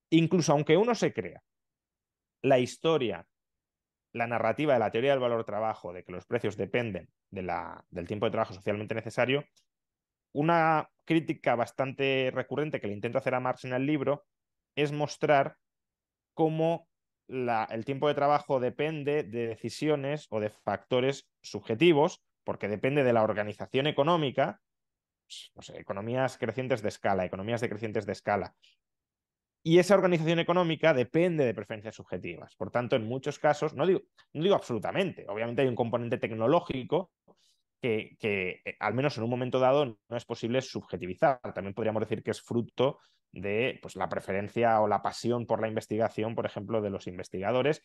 [0.09, 1.41] incluso aunque uno se crea
[2.41, 3.25] la historia,
[4.13, 7.83] la narrativa de la teoría del valor trabajo, de que los precios dependen de la,
[7.89, 9.43] del tiempo de trabajo socialmente necesario,
[10.33, 14.25] una crítica bastante recurrente que le intento hacer a Marx en el libro
[14.75, 15.57] es mostrar
[16.37, 16.87] cómo
[17.27, 23.23] el tiempo de trabajo depende de decisiones o de factores subjetivos, porque depende de la
[23.23, 24.61] organización económica,
[25.53, 28.55] pues, economías crecientes de escala, economías decrecientes de escala.
[29.63, 32.55] Y esa organización económica depende de preferencias subjetivas.
[32.55, 37.11] Por tanto, en muchos casos, no digo, no digo absolutamente, obviamente hay un componente tecnológico
[37.81, 41.41] que, eh, al menos en un momento dado no es posible subjetivizar.
[41.53, 42.99] También podríamos decir que es fruto
[43.31, 47.83] de pues, la preferencia o la pasión por la investigación, por ejemplo, de los investigadores,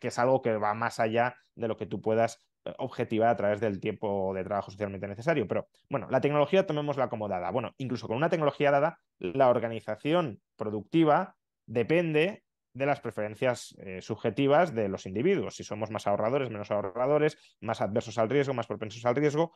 [0.00, 3.36] que es algo que va más allá de lo que tú puedas eh, objetivar a
[3.36, 5.46] través del tiempo de trabajo socialmente necesario.
[5.46, 7.50] Pero bueno, la tecnología tomémosla como dada.
[7.50, 11.36] Bueno, incluso con una tecnología dada, la organización productiva
[11.66, 17.36] depende de las preferencias eh, subjetivas de los individuos, si somos más ahorradores, menos ahorradores,
[17.60, 19.52] más adversos al riesgo, más propensos al riesgo.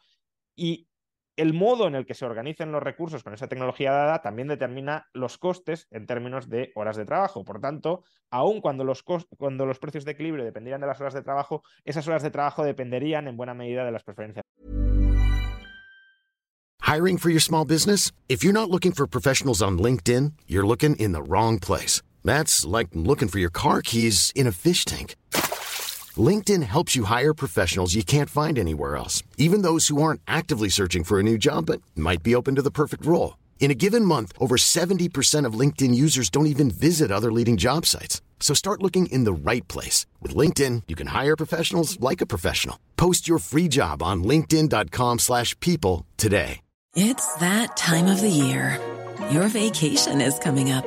[0.56, 0.88] Y
[1.36, 5.08] el modo en el que se organicen los recursos con esa tecnología dada también determina
[5.14, 7.44] los costes en términos de horas de trabajo.
[7.44, 11.22] Por tanto, aun cuando los, cuando los precios de equilibrio dependieran de las horas de
[11.22, 14.42] trabajo, esas horas de trabajo dependerían en buena medida de las preferencias.
[16.82, 18.12] Hiring for your small business?
[18.28, 22.02] If you're not looking for professionals on LinkedIn, you're looking in the wrong place.
[22.22, 25.14] That's like looking for your car keys in a fish tank.
[26.18, 30.68] LinkedIn helps you hire professionals you can't find anywhere else, even those who aren't actively
[30.68, 33.38] searching for a new job but might be open to the perfect role.
[33.61, 37.87] In a given month, over 70% of LinkedIn users don't even visit other leading job
[37.87, 38.20] sites.
[38.40, 40.05] So start looking in the right place.
[40.20, 42.79] With LinkedIn, you can hire professionals like a professional.
[42.96, 46.61] Post your free job on linkedin.com slash people today.
[46.94, 48.79] It's that time of the year.
[49.31, 50.87] Your vacation is coming up.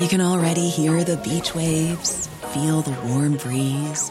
[0.00, 4.10] You can already hear the beach waves, feel the warm breeze,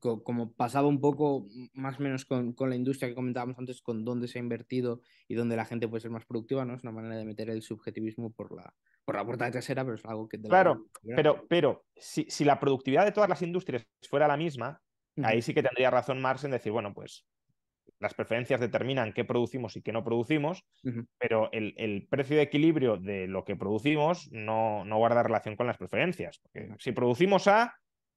[0.00, 4.04] Como pasaba un poco más o menos con, con, la industria que comentábamos antes, con
[4.04, 6.74] dónde se ha invertido y dónde la gente puede ser más productiva, ¿no?
[6.74, 8.74] Es una manera de meter el subjetivismo por la,
[9.04, 10.40] por la puerta de trasera, pero es algo que...
[10.40, 14.82] Claro, pero, pero si, si, la productividad de todas las industrias fuera la misma,
[15.22, 17.24] ahí sí que tendría razón Marx en decir, bueno, pues
[18.00, 20.64] las preferencias determinan qué producimos y qué no producimos,
[21.18, 25.66] pero el, el, precio de equilibrio de lo que producimos no, no guarda relación con
[25.66, 26.38] las preferencias.
[26.40, 27.74] Porque si producimos A,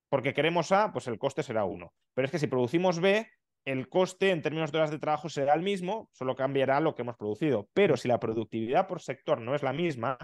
[0.10, 1.94] porque queremos A, pues el coste será 1.
[2.14, 3.28] Pero es que si producimos B,
[3.66, 7.02] el coste en términos de horas de trabajo será el mismo, solo cambiará lo que
[7.02, 7.68] hemos producido.
[7.74, 10.18] Pero si la productividad por sector no es la misma,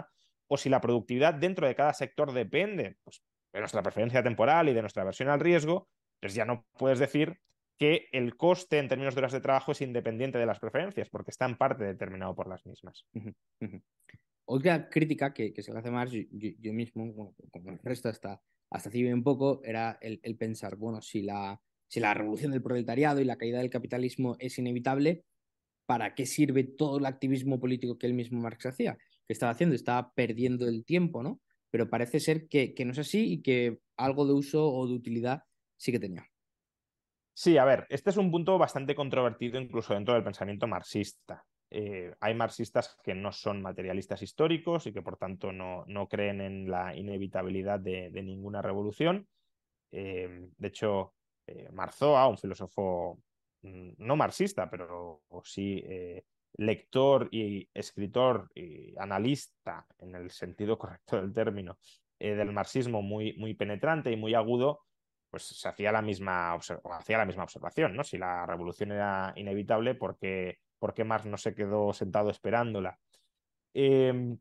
[0.48, 3.22] o si la productividad dentro de cada sector depende pues,
[3.52, 5.88] de nuestra preferencia temporal y de nuestra versión al riesgo,
[6.20, 7.38] pues ya no puedes decir
[7.78, 11.30] que el coste en términos de horas de trabajo es independiente de las preferencias, porque
[11.30, 13.04] está en parte determinado por las mismas.
[14.46, 18.40] Otra crítica que, se le hace más, yo, mismo, como el resto hasta,
[18.74, 23.20] hasta hace un poco, era el, pensar, bueno, si la, si la revolución del proletariado
[23.20, 25.24] y la caída del capitalismo es inevitable,
[25.86, 28.98] ¿para qué sirve todo el activismo político que el mismo Marx hacía?
[29.28, 31.40] Que estaba haciendo, estaba perdiendo el tiempo, ¿no?
[31.70, 34.94] Pero parece ser que, que no es así y que algo de uso o de
[34.94, 35.44] utilidad
[35.76, 36.26] sí que tenía.
[37.32, 41.44] Sí, a ver, este es un punto bastante controvertido incluso dentro del pensamiento marxista.
[41.70, 46.70] Eh, hay marxistas que no son materialistas históricos y que por tanto no, creen en
[46.70, 49.26] la inevitabilidad de, ninguna revolución.
[49.90, 51.14] Eh, de hecho,
[51.46, 53.20] eh, un filósofo
[53.62, 55.84] mm, no marxista, pero sí
[56.56, 61.78] lector y escritor y analista en el sentido correcto del término
[62.20, 64.80] del marxismo muy, penetrante y muy agudo,
[65.28, 68.04] pues se hacía la misma, hacía la misma observación, ¿no?
[68.04, 69.94] Si la revolución era inevitable,
[70.84, 72.98] ¿por qué, Marx no se quedó sentado esperándola?
[73.72, 74.38] Em,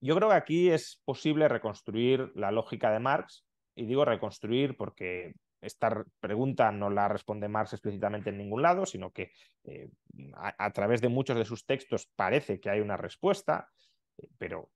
[0.00, 3.44] yo creo que aquí es posible reconstruir la lógica de Marx,
[3.74, 9.10] y digo reconstruir porque esta pregunta no la responde Marx explícitamente en ningún lado, sino
[9.10, 9.32] que
[9.64, 9.90] eh,
[10.36, 13.68] a, través de muchos de sus textos parece que hay una respuesta,
[14.16, 14.70] eh, pero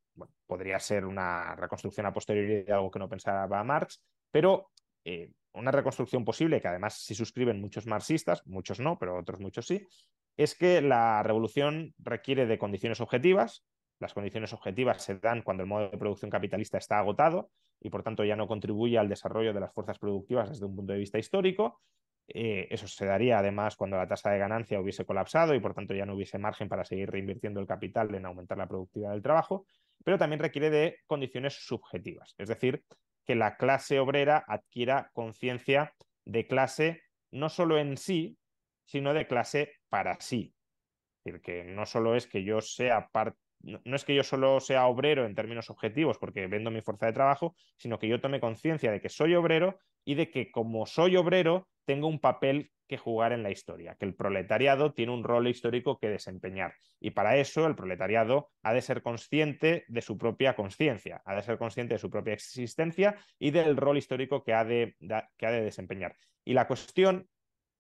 [0.49, 4.03] podría ser una reconstrucción a posteriori de algo que no pensaba Marx,
[4.33, 4.73] pero
[5.05, 9.65] eh, una reconstrucción posible, que además si suscriben muchos marxistas, muchos no, pero otros muchos
[9.65, 9.87] sí,
[10.37, 13.65] es que la revolución requiere de condiciones objetivas.
[14.01, 18.03] Las condiciones objetivas se dan cuando el modo de producción capitalista está agotado y por
[18.03, 21.19] tanto ya no contribuye al desarrollo de las fuerzas productivas desde un punto de vista
[21.19, 21.81] histórico.
[22.29, 25.95] Eh, eso se daría además cuando la tasa de ganancia hubiese colapsado y por tanto
[25.95, 29.67] ya no hubiese margen para seguir reinvirtiendo el capital en aumentar la productividad del trabajo,
[30.05, 32.85] pero también requiere de condiciones subjetivas, es decir,
[33.25, 35.93] que la clase obrera adquiera conciencia
[36.25, 37.03] de clase
[37.33, 38.37] no solo en sí,
[38.85, 40.55] sino de clase para sí.
[41.25, 44.61] Es decir, que no solo es que yo sea parte no es que yo solo
[44.61, 48.41] sea obrero en términos objetivos porque vendo mi fuerza de trabajo, sino que yo tome
[48.41, 52.99] conciencia de que soy obrero y de que como soy obrero tengo un papel que
[52.99, 56.75] jugar en la historia, que el proletariado tiene un rol histórico que desempeñar.
[57.01, 61.43] Y para eso el proletariado ha de ser consciente de su propia conciencia, ha de
[61.43, 64.97] ser consciente de su propia existencia y del rol histórico que ha de,
[65.39, 66.17] que ha de desempeñar.
[66.45, 67.29] Y la cuestión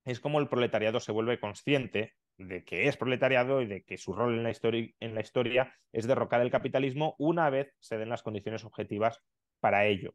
[0.05, 4.13] es cómo el proletariado se vuelve consciente de que es proletariado y de que su
[4.13, 8.09] rol en la, historia, en la historia es derrocar el capitalismo una vez se den
[8.09, 9.21] las condiciones objetivas
[9.61, 10.15] para ello.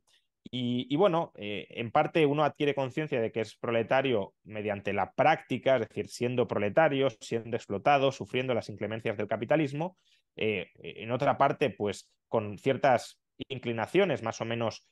[0.49, 5.75] Y, bueno, eh, en parte uno adquiere conciencia de que es proletario mediante la práctica,
[5.75, 9.97] es decir, siendo proletario, siendo explotado, sufriendo las inclemencias del capitalismo.
[10.37, 13.19] Eh, en otra parte, pues con ciertas
[13.49, 14.87] inclinaciones más o menos,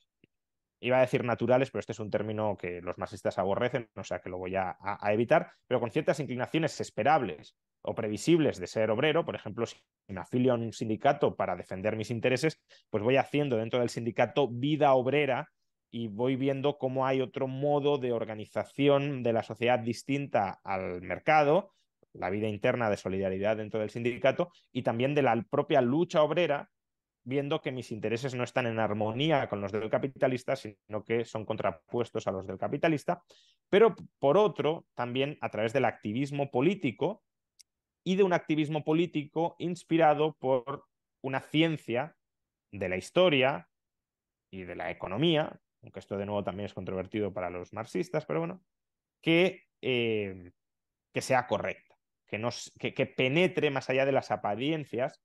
[0.80, 4.20] iba a decir naturales, pero este es un término que los marxistas aborrecen, o sea
[4.20, 4.76] que lo voy a
[5.10, 7.56] evitar, pero con ciertas inclinaciones esperables
[7.86, 9.76] o previsibles de ser obrero, por ejemplo, si
[10.08, 12.60] me afilio a un sindicato para defender mis intereses,
[12.90, 15.48] pues voy haciendo dentro del sindicato vida obrera
[15.90, 21.74] y voy viendo cómo hay otro modo de organización de la sociedad distinta al mercado,
[22.12, 26.70] la vida interna de solidaridad dentro del sindicato y también de la propia lucha obrera,
[27.26, 31.44] viendo que mis intereses no están en armonía con los del capitalista, sino que son
[31.44, 33.22] contrapuestos a los del capitalista,
[33.68, 37.24] pero por otro, también a través del activismo político,
[38.04, 40.84] y de un activismo político inspirado por
[41.22, 42.16] una ciencia
[42.70, 43.68] de la historia
[44.48, 48.38] y de la economía, aunque esto de nuevo también es controvertido para los marxistas, pero
[48.38, 48.62] bueno,
[49.20, 50.52] que, eh,
[51.12, 51.96] que sea correcta,
[52.28, 55.20] que, que, penetre más allá de las apariencias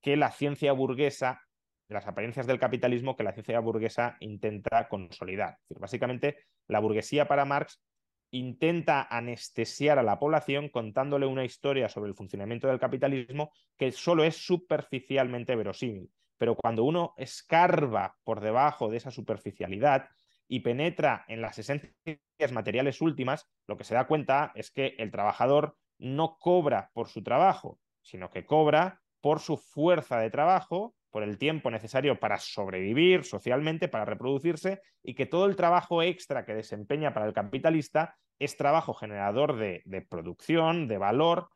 [0.00, 1.42] que la ciencia burguesa,
[1.88, 5.58] de las apariencias del capitalismo que la ciencia burguesa intenta consolidar.
[5.78, 6.38] básicamente,
[6.68, 7.82] la burguesía para Marx
[8.30, 14.22] intenta anestesiar a la población contándole una historia sobre el funcionamiento del capitalismo que solo
[14.22, 16.10] es superficialmente verosímil.
[16.38, 20.08] Pero cuando uno escarba por debajo de esa superficialidad
[20.48, 25.10] y penetra en las esencias materiales últimas, lo que se da cuenta es que el
[25.10, 31.22] trabajador no cobra por su trabajo, sino que cobra por su fuerza de trabajo, por
[31.22, 36.54] el tiempo necesario para sobrevivir socialmente, para reproducirse, y que todo el trabajo extra que
[36.54, 41.48] desempeña para el capitalista es trabajo generador de, producción, de valor,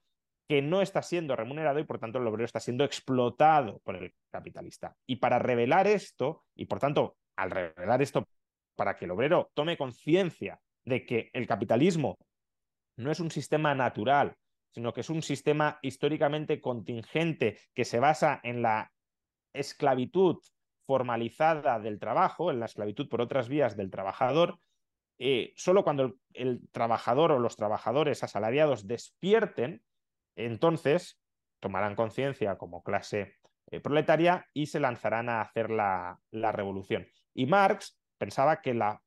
[0.47, 4.13] que no está siendo remunerado y por tanto el obrero está siendo explotado por el
[4.31, 4.95] capitalista.
[5.07, 8.29] Y para revelar esto, y por tanto, al revelar esto
[8.77, 12.19] para que el obrero tome conciencia de que el capitalismo
[12.97, 14.37] no es un sistema natural,
[14.75, 18.93] sino que es un sistema históricamente contingente que se basa en la
[19.53, 20.39] esclavitud
[20.85, 24.59] formalizada del trabajo, en la esclavitud por otras vías del trabajador,
[25.19, 29.85] eh, solo cuando el, trabajador o los trabajadores asalariados despierten,
[30.37, 31.21] entonces
[31.61, 33.37] tomarán conciencia como clase
[33.71, 37.07] eh, proletaria y se lanzarán a hacer la, revolución.
[37.33, 39.01] Y Marx pensaba que la,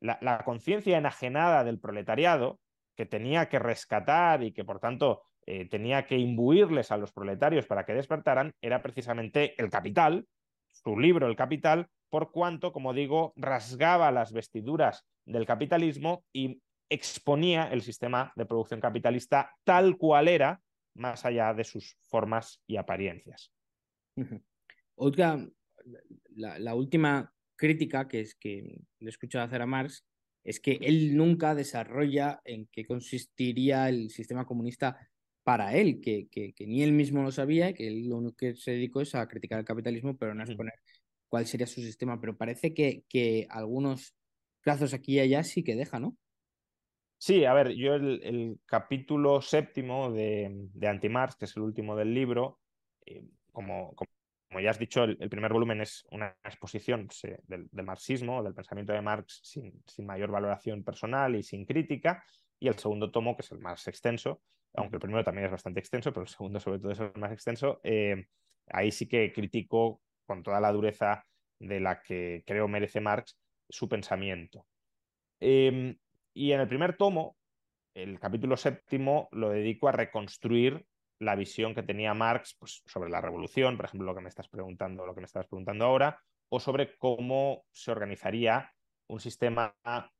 [0.00, 2.60] la, conciencia enajenada del proletariado,
[2.96, 7.66] que tenía que rescatar y que por tanto eh, tenía que imbuirles a los proletarios
[7.66, 10.26] para que despertaran, era precisamente el capital,
[10.70, 17.72] su libro El Capital, por cuanto, como digo, rasgaba las vestiduras del capitalismo y exponía
[17.72, 20.60] el sistema de producción capitalista tal cual era,
[20.94, 23.52] más allá de sus formas y apariencias.
[24.94, 25.38] Otra,
[26.34, 30.04] la, última crítica que es que le he escuchado hacer a Marx
[30.44, 35.08] es que él nunca desarrolla en qué consistiría el sistema comunista
[35.42, 38.54] para él, que, que, ni él mismo lo sabía y que él lo único que
[38.54, 40.74] se dedicó es a criticar el capitalismo, pero no a exponer
[41.28, 42.20] cuál sería su sistema.
[42.20, 44.14] Pero parece que, que algunos
[44.62, 46.16] plazos aquí y allá sí que deja, ¿no?
[47.18, 52.12] Sí, a ver, yo el, capítulo séptimo de, de Anti-Marx, que es el último del
[52.14, 52.58] libro,
[53.06, 54.10] eh, como, como,
[54.60, 57.08] ya has dicho, el, primer volumen es una exposición
[57.46, 62.24] del, marxismo, del pensamiento de Marx sin, sin, mayor valoración personal y sin crítica,
[62.58, 64.42] y el segundo tomo, que es el más extenso,
[64.74, 67.32] aunque el primero también es bastante extenso, pero el segundo sobre todo es el más
[67.32, 68.26] extenso, eh,
[68.68, 71.24] ahí sí que critico con toda la dureza
[71.58, 73.38] de la que creo merece Marx
[73.68, 74.66] su pensamiento.
[75.40, 75.96] Em,
[76.34, 77.36] y en el primer tomo,
[77.94, 80.84] el capítulo séptimo, lo dedico a reconstruir
[81.22, 84.48] la visión que tenía Marx pues, sobre la revolución, por ejemplo, lo que me estás
[84.48, 88.70] preguntando, lo que me estás preguntando ahora, o sobre cómo se organizaría
[89.06, 89.74] un sistema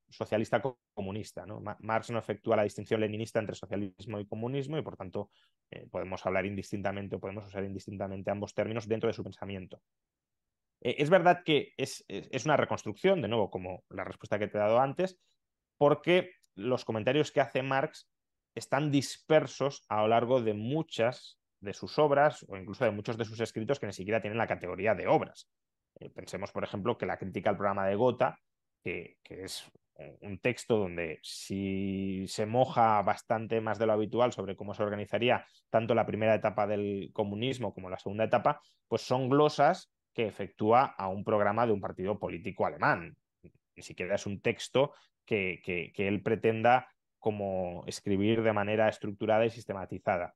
[0.08, 0.62] socialista
[0.94, 1.44] comunista.
[1.80, 5.30] Marx no efectúa la distinción leninista entre socialismo y comunismo y por tanto
[5.70, 9.82] eh, podemos hablar indistintamente o podemos usar indistintamente ambos términos dentro de su pensamiento.
[10.82, 14.58] Eh, es verdad que es, es, una reconstrucción, de nuevo, como la respuesta que te
[14.58, 15.18] he dado antes,
[15.78, 18.08] porque los comentarios que hace Marx
[18.54, 23.24] están dispersos a lo largo de muchas de sus obras o incluso de muchos de
[23.24, 25.48] sus escritos que ni siquiera tienen la categoría de obras.
[26.00, 28.38] Eh, pensemos, por ejemplo, que la crítica al programa de Gotha,
[28.82, 29.70] que, es
[30.22, 35.46] un texto donde si se moja bastante más de lo habitual sobre cómo se organizaría
[35.70, 40.94] tanto la primera etapa del comunismo como la segunda etapa, pues son glosas que efectúa
[40.98, 43.16] a un programa de un partido político alemán.
[43.76, 44.92] Ni siquiera es un texto
[45.24, 46.88] que, que él pretenda
[47.22, 50.34] como escribir de manera estructurada y sistematizada.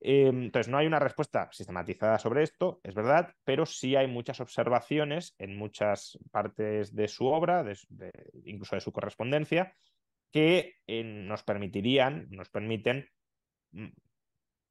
[0.00, 4.40] Em, entonces, no hay una respuesta sistematizada sobre esto, es verdad, pero sí hay muchas
[4.40, 7.64] observaciones en muchas partes de su obra,
[8.44, 9.74] incluso de su correspondencia,
[10.32, 13.08] que eh, nos permitirían, nos permiten
[13.70, 13.86] mm,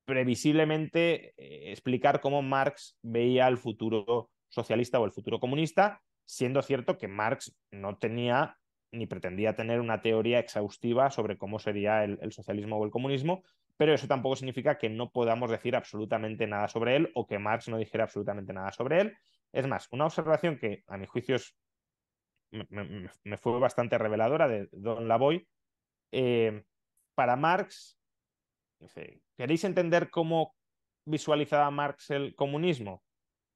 [0.03, 6.97] previsiblemente eh, explicar cómo Marx veía el futuro socialista o el futuro comunista, siendo cierto
[6.97, 8.57] que Marx no tenía
[8.91, 13.43] ni pretendía tener una teoría exhaustiva sobre cómo sería el, socialismo o el comunismo,
[13.77, 17.67] pero eso tampoco significa que no podamos decir absolutamente nada sobre él o que Marx
[17.67, 19.17] no dijera absolutamente nada sobre él.
[19.51, 21.37] Es más, una observación que a mi juicio
[22.51, 25.47] me, fue bastante reveladora de Don Lavoy.
[26.11, 26.63] Eh,
[27.15, 27.97] para Marx,
[29.35, 30.55] ¿queréis entender cómo
[31.05, 33.03] visualizaba Marx el comunismo?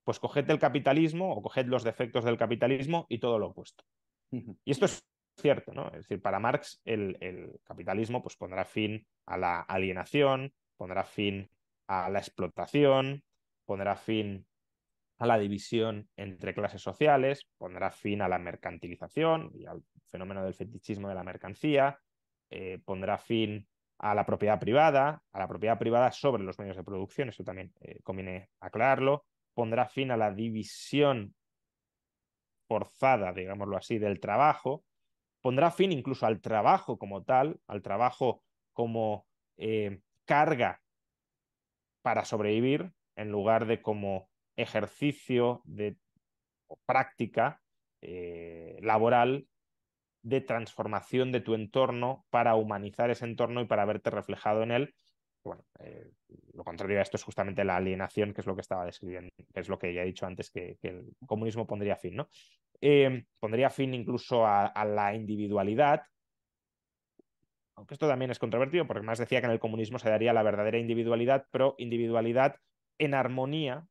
[0.04, 3.84] Pues coged el capitalismo o coged los defectos del capitalismo y todo lo opuesto.
[4.32, 5.09] Y esto es
[5.42, 5.88] cierto, ¿no?
[5.88, 11.50] Es decir, para Marx el, capitalismo pues, pondrá fin a la alienación, pondrá fin
[11.88, 13.24] a la explotación,
[13.66, 14.46] pondrá fin
[15.18, 20.54] a la división entre clases sociales, pondrá fin a la mercantilización y al fenómeno del
[20.54, 22.00] fetichismo de la mercancía,
[22.50, 23.68] eh, pondrá fin
[24.00, 27.74] a la propiedad privada, a la propiedad privada sobre los medios de producción, eso también
[27.82, 31.36] eh, conviene aclararlo, pondrá fin a la división
[32.70, 34.86] forzada, digámoslo así, del trabajo,
[35.42, 39.26] pondrá fin incluso al trabajo como tal, al trabajo como
[39.58, 40.82] eh, carga
[42.02, 45.98] para sobrevivir, en lugar de como ejercicio de
[46.86, 47.62] práctica
[48.02, 49.48] eh, laboral
[50.22, 54.96] de transformación de tu entorno para humanizar ese entorno y para verte reflejado en él.
[55.44, 56.12] Bueno, eh,
[56.54, 59.60] lo contrario a esto es justamente la alienación, que es lo que estaba describiendo, que
[59.60, 62.30] es lo que ya he dicho antes, que, que el comunismo pondría fin, ¿no?
[62.82, 66.04] Eh, pondría fin incluso a, la individualidad,
[67.76, 70.44] aunque esto también es controvertido, porque más decía que en el comunismo se daría la
[70.44, 72.56] verdadera individualidad, pero individualidad
[72.98, 73.88] en armonía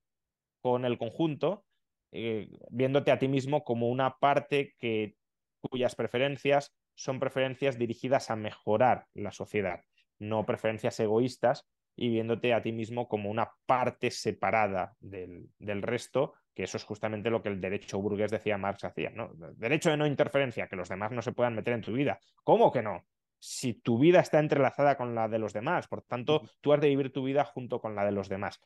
[0.61, 1.65] con el conjunto,
[2.13, 5.17] eh, viéndote a ti mismo como una parte que
[5.61, 9.85] cuyas preferencias son preferencias dirigidas a mejorar la sociedad,
[10.19, 11.67] no preferencias egoístas
[11.97, 17.31] y viéndote a ti mismo como una parte separada del resto, que eso es justamente
[17.31, 19.31] lo que el derecho burgués decía Marx hacía, ¿no?
[19.55, 22.19] Derecho de no interferencia, que los demás no se puedan meter en tu vida.
[22.43, 23.07] ¿Cómo que no?
[23.39, 26.89] Si tu vida está entrelazada con la de los demás, por tanto, tú has de
[26.89, 28.59] vivir tu vida junto con la de los demás.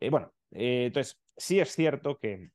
[0.00, 2.50] Eh, bueno, eh, entonces, sí es cierto que,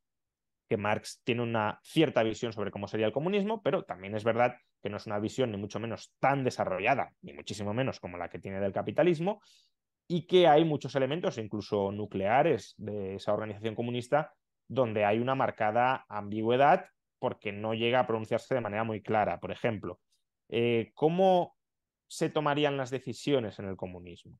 [0.67, 4.57] que Marx tiene una cierta visión sobre cómo sería el comunismo, pero también es verdad
[4.83, 8.27] que no es una visión ni mucho menos tan desarrollada, ni muchísimo menos como la
[8.27, 9.39] que tiene del capitalismo,
[10.05, 14.33] y que hay muchos elementos, incluso nucleares, de esa organización comunista,
[14.71, 16.85] donde hay una marcada ambigüedad
[17.19, 19.37] porque no llega a pronunciarse de manera muy clara.
[19.41, 19.99] Por ejemplo,
[20.47, 21.57] eh, ¿cómo
[22.07, 24.39] se tomarían las decisiones en el comunismo?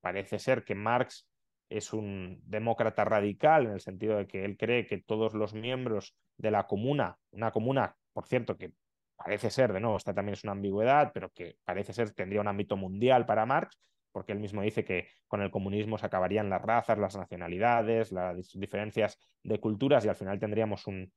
[0.00, 1.28] Parece ser que Marx
[1.68, 6.16] es un demócrata radical en el sentido de que él cree que todos los miembros
[6.36, 8.72] de la comuna, una comuna, por cierto, que
[9.14, 12.48] parece ser, de nuevo, esta también es una ambigüedad, pero que parece ser tendría un
[12.48, 13.78] ámbito mundial para Marx,
[14.12, 18.50] porque él mismo dice que con el comunismo se acabarían las razas, las nacionalidades, las
[18.54, 21.12] diferencias de culturas y al final tendríamos un,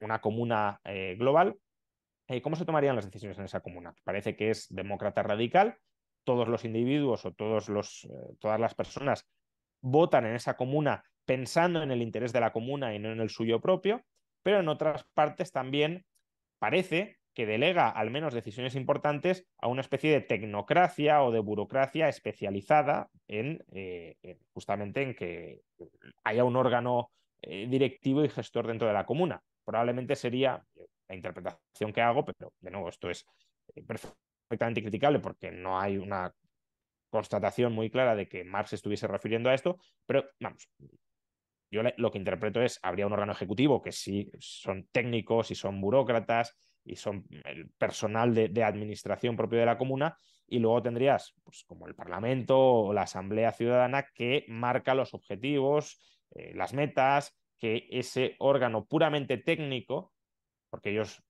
[0.00, 1.56] una comuna eh, global.
[2.28, 3.94] Eh, ¿Cómo se tomarían las decisiones en esa comuna?
[4.04, 5.76] Parece que es demócrata radical,
[6.24, 9.28] todos los individuos o eh, todas las personas
[9.80, 13.30] votan en esa comuna pensando en el interés de la comuna y no en el
[13.30, 14.04] suyo propio,
[14.42, 16.04] pero en otras partes también
[16.58, 22.08] parece que delega al menos decisiones importantes a una especie de tecnocracia o de burocracia
[22.08, 25.60] especializada en, eh, justamente en que
[26.24, 27.10] haya un órgano
[27.42, 29.42] eh, directivo y gestor dentro de la comuna.
[29.66, 30.64] Probablemente sería
[31.08, 33.26] la interpretación que hago, pero de nuevo, esto es
[33.74, 36.32] eh, perfectamente criticable porque no hay una
[37.10, 39.76] constatación muy clara de que Marx estuviese refiriendo a esto,
[40.06, 40.70] pero vamos,
[41.70, 45.82] yo lo que interpreto es, habría un órgano ejecutivo que sí son técnicos y son
[45.82, 46.56] burócratas
[46.86, 50.16] y son el personal de, administración propio de la comuna,
[50.46, 56.00] y luego tendrías, pues, como el Parlamento o la Asamblea Ciudadana, que marca los objetivos,
[56.30, 60.12] eh, las metas, que ese órgano puramente técnico,
[60.70, 61.22] porque ellos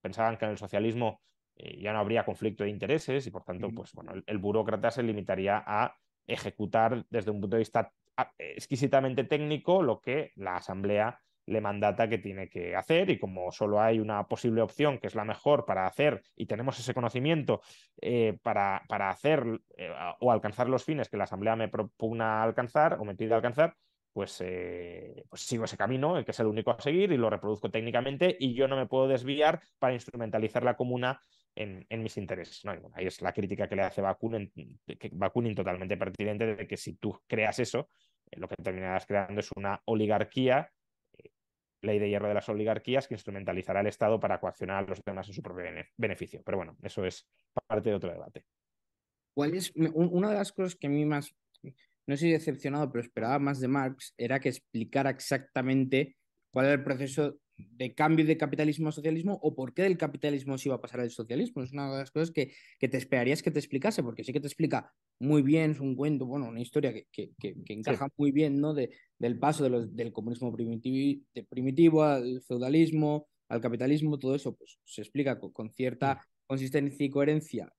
[0.00, 1.22] pensaban que en el socialismo
[1.56, 5.02] eh, ya no habría conflicto de intereses y por tanto, pues bueno, el, burócrata se
[5.02, 5.94] limitaría a
[6.26, 12.08] ejecutar desde un punto de vista ah, exquisitamente técnico lo que la Asamblea le mandata
[12.08, 15.64] que tiene que hacer y como solo hay una posible opción que es la mejor
[15.64, 17.62] para hacer y tenemos ese conocimiento
[18.00, 19.44] eh, para, para, hacer
[19.76, 23.74] eh, o alcanzar los fines que la Asamblea me propugna alcanzar o me pide alcanzar,
[24.12, 27.70] pues, eh, pues sigo ese camino, que es el único a seguir y lo reproduzco
[27.70, 31.20] técnicamente y yo no me puedo desviar para instrumentalizar la comuna
[31.54, 32.64] en, en mis intereses.
[32.64, 32.72] ¿no?
[32.94, 34.52] ahí es la crítica que le hace Bakunin,
[35.12, 37.88] Bakunin totalmente pertinente de que si tú creas eso,
[38.32, 40.70] lo que terminarás creando es una oligarquía
[41.82, 45.28] ley de hierro de las oligarquías que instrumentalizará el Estado para coaccionar a los demás
[45.28, 45.64] en su propio
[45.96, 46.42] beneficio.
[46.44, 47.28] Pero bueno, eso es
[47.66, 48.44] parte de otro debate.
[49.34, 51.34] ¿Cuál es una de las cosas que a mí más,
[52.06, 56.16] no si decepcionado, pero esperaba más de Marx, era que explicara exactamente
[56.50, 60.58] cuál era el proceso de cambio de capitalismo a socialismo o por qué del capitalismo
[60.58, 61.62] se iba a pasar al socialismo.
[61.62, 64.40] Es una de las cosas que, que te esperarías que te explicase, porque sí que
[64.40, 64.92] te explica
[65.22, 68.74] muy bien, es un cuento, bueno, una historia que, que, que encaja muy bien, ¿no?
[68.74, 74.34] De, del paso de los, del comunismo primitivo, de primitivo al feudalismo, al capitalismo, todo
[74.34, 77.72] eso pues se explica con, cierta consistencia y coherencia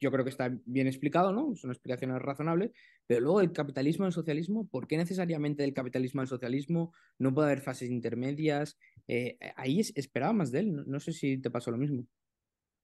[0.00, 1.54] yo creo que está bien explicado, ¿no?
[1.56, 2.70] Son explicaciones razonables,
[3.06, 6.92] pero luego el capitalismo al socialismo, ¿por qué necesariamente del capitalismo al socialismo?
[7.18, 8.78] No puede haber fases intermedias.
[9.08, 12.06] Eh, ahí esperaba más de él, no, sé si te pasó lo mismo.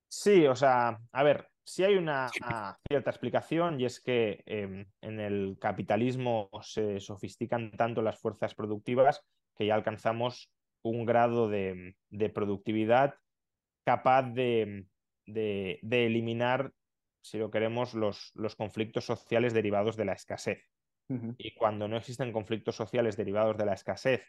[0.09, 2.29] Sí, o sea, a ver, sí hay una
[2.89, 9.23] cierta explicación y es que em, en el capitalismo se sofistican tanto las fuerzas productivas
[9.55, 10.51] que ya alcanzamos
[10.83, 11.95] un grado de,
[12.33, 13.14] productividad
[13.85, 14.87] capaz de,
[15.27, 16.73] de, eliminar
[17.21, 20.62] si lo queremos, los, los conflictos sociales derivados de la escasez.
[21.39, 24.23] Y cuando no existen conflictos sociales derivados de la escasez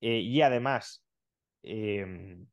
[0.00, 1.04] eh, y además,
[1.62, 2.46] em,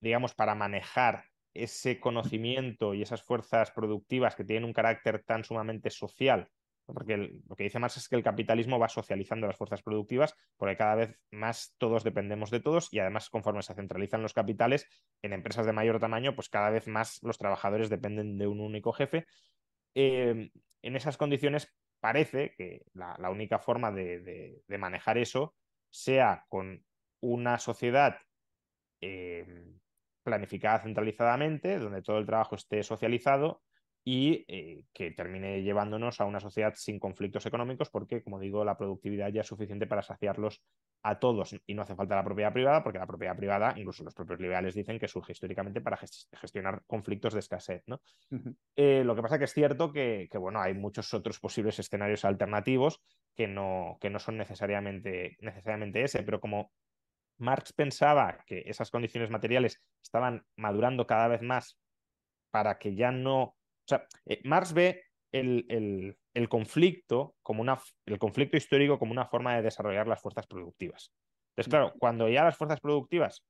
[0.00, 5.90] digamos, para manejar ese conocimiento y esas fuerzas productivas que tienen un carácter tan sumamente
[5.90, 6.48] social
[6.86, 10.76] porque lo que dice Marx es que el capitalismo va socializando las fuerzas productivas, porque
[10.76, 14.88] cada vez más todos dependemos de todos y además conforme se centralizan los capitales
[15.22, 18.92] en empresas de mayor tamaño, pues cada vez más los trabajadores dependen de un único
[18.92, 19.26] jefe.
[19.94, 20.50] Eh,
[20.82, 25.54] en esas condiciones parece que la, única forma de, manejar eso
[25.90, 26.84] sea con
[27.20, 28.18] una sociedad
[29.00, 29.46] eh,
[30.22, 33.62] planificada centralizadamente, donde todo el trabajo esté socializado
[34.04, 38.76] y eh, que termine llevándonos a una sociedad sin conflictos económicos porque, como digo, la
[38.76, 40.64] productividad ya es suficiente para saciarlos
[41.04, 44.14] a todos y no hace falta la propiedad privada porque la propiedad privada, incluso los
[44.14, 47.82] propios liberales dicen que surge históricamente para gestionar conflictos de escasez.
[47.86, 48.00] ¿no?
[48.76, 53.00] Eh, lo que pasa que es cierto que, bueno, hay muchos otros posibles escenarios alternativos
[53.36, 56.72] que no, que no son necesariamente, necesariamente ese, pero como
[57.38, 61.78] Marx pensaba que esas condiciones materiales estaban madurando cada vez más
[62.50, 63.42] para que ya no...
[63.42, 63.56] O
[63.88, 69.56] sea, eh, Marx ve el, el, conflicto como una, el conflicto histórico como una forma
[69.56, 71.12] de desarrollar las fuerzas productivas.
[71.50, 73.44] Entonces, claro, cuando ya las fuerzas productivas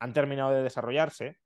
[0.00, 1.38] han terminado de desarrollarse,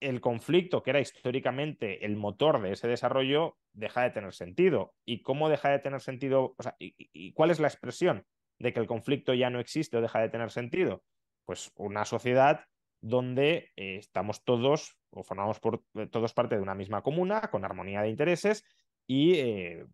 [0.00, 4.94] el conflicto, que era históricamente el motor de ese desarrollo, deja de tener sentido.
[5.06, 6.54] ¿Y cómo deja de tener sentido?
[6.58, 8.24] O sea, y, cuál es la expresión
[8.58, 11.02] de que el conflicto ya no existe o deja de tener sentido?
[11.44, 12.64] Pues una sociedad
[13.00, 17.64] donde eh, estamos todos o formamos por, eh, todos parte de una misma comuna, con
[17.64, 18.64] armonía de intereses
[19.06, 19.86] y eh,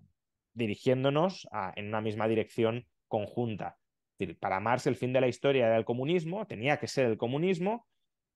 [0.54, 3.78] dirigiéndonos en una misma dirección conjunta.
[4.40, 7.86] para Marx el fin de la historia era el comunismo, tenía que ser el comunismo,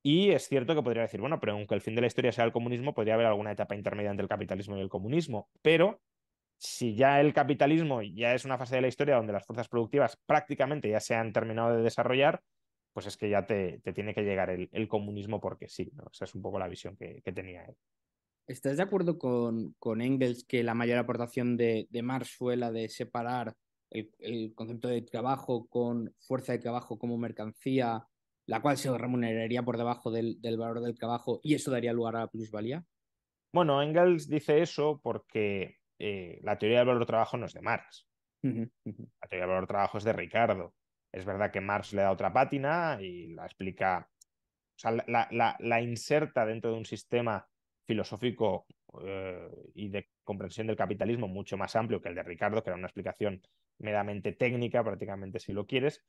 [0.03, 2.45] y es cierto que podría decir, bueno, pero aunque el fin de la historia sea
[2.45, 6.01] el comunismo, podría haber alguna etapa intermedia entre el capitalismo y el comunismo, pero
[6.59, 10.19] si ya el capitalismo ya es una fase de la historia donde las fuerzas productivas
[10.27, 12.43] prácticamente ya se han terminado de desarrollar,
[12.93, 16.05] pues es que ya te, tiene que llegar el, comunismo porque sí, ¿no?
[16.11, 17.77] Esa es un poco la visión que tenía él.
[18.47, 22.71] ¿Estás de acuerdo con, con, Engels que la mayor aportación de, de Marx fue la
[22.71, 23.55] de separar
[23.91, 28.07] el, concepto de trabajo con fuerza de trabajo como mercancía,
[28.47, 32.21] la cual se remuneraría por debajo del, valor del trabajo y eso daría lugar a
[32.21, 32.85] la plusvalía?
[33.53, 38.07] Bueno, Engels dice eso porque eh, la teoría del valor trabajo no es de Marx.
[38.43, 40.75] La teoría del valor trabajo es de Ricardo.
[41.13, 45.57] Es verdad que Marx le da otra pátina y la explica, o sea, la, la,
[45.59, 47.49] la inserta dentro de un sistema
[47.87, 48.67] filosófico
[49.03, 52.77] eh, y de comprensión del capitalismo mucho más amplio que el de Ricardo, que era
[52.77, 53.43] una explicación
[53.79, 56.05] meramente técnica, prácticamente si lo quieres.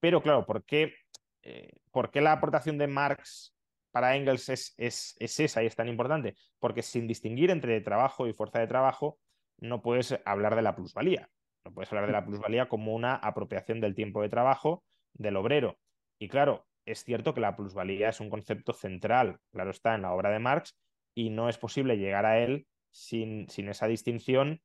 [0.00, 0.94] Pero claro, ¿por qué,
[1.42, 3.54] eh, ¿por qué la aportación de Marx
[3.92, 6.34] para Engels es, es, es, esa y es tan importante?
[6.58, 9.18] Porque sin distinguir entre trabajo y fuerza de trabajo,
[9.58, 11.28] no puedes hablar de la plusvalía.
[11.64, 14.82] No puedes hablar de la plusvalía como una apropiación del tiempo de trabajo
[15.12, 15.78] del obrero.
[16.18, 20.12] Y claro, es cierto que la plusvalía es un concepto central, claro está, en la
[20.12, 20.76] obra de Marx,
[21.14, 24.60] y no es posible llegar a él sin, sin esa distinción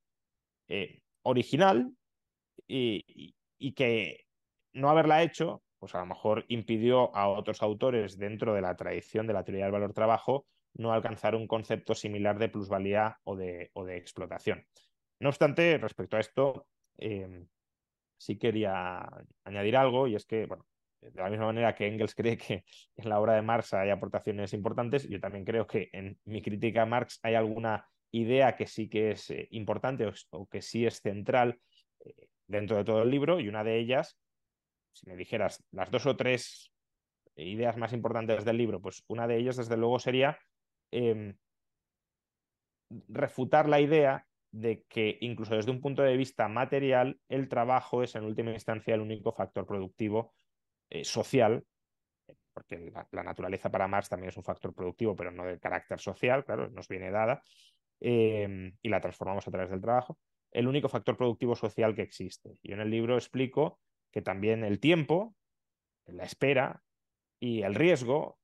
[0.67, 1.91] eh, original
[2.67, 3.33] y,
[3.75, 4.25] que
[4.73, 9.27] no haberla hecho, pues a lo mejor impidió a otros autores dentro de la tradición
[9.27, 13.71] de la teoría del valor trabajo no alcanzar un concepto similar de plusvalía o de,
[13.73, 14.65] o de explotación.
[15.19, 16.67] No obstante, respecto a esto,
[16.97, 17.45] eh,
[18.17, 19.07] sí quería
[19.43, 20.65] añadir algo y es que, bueno,
[21.01, 22.63] de la misma manera que Engels cree que
[22.95, 26.83] en la obra de Marx hay aportaciones importantes, yo también creo que en mi crítica
[26.83, 31.01] a Marx hay alguna idea que sí que es eh, importante o, que sí es
[31.01, 31.59] central
[32.05, 34.17] eh, dentro de todo el libro y una de ellas,
[34.99, 36.71] si me dijeras las dos o tres
[37.35, 40.37] ideas más importantes del libro, pues una de ellas desde luego sería
[40.91, 41.35] em,
[43.07, 48.15] refutar la idea de que incluso desde un punto de vista material el trabajo es
[48.15, 50.33] en última instancia el único factor productivo
[50.89, 51.63] eh, social,
[52.53, 56.43] porque la, naturaleza para Marx también es un factor productivo, pero no de carácter social,
[56.43, 57.43] claro, nos viene dada,
[57.99, 60.17] em, y la transformamos a través del trabajo,
[60.51, 62.57] el único factor productivo social que existe.
[62.63, 63.79] Yo en el libro explico
[64.11, 65.35] que también el tiempo,
[66.05, 66.83] la espera
[67.39, 68.39] y el riesgo,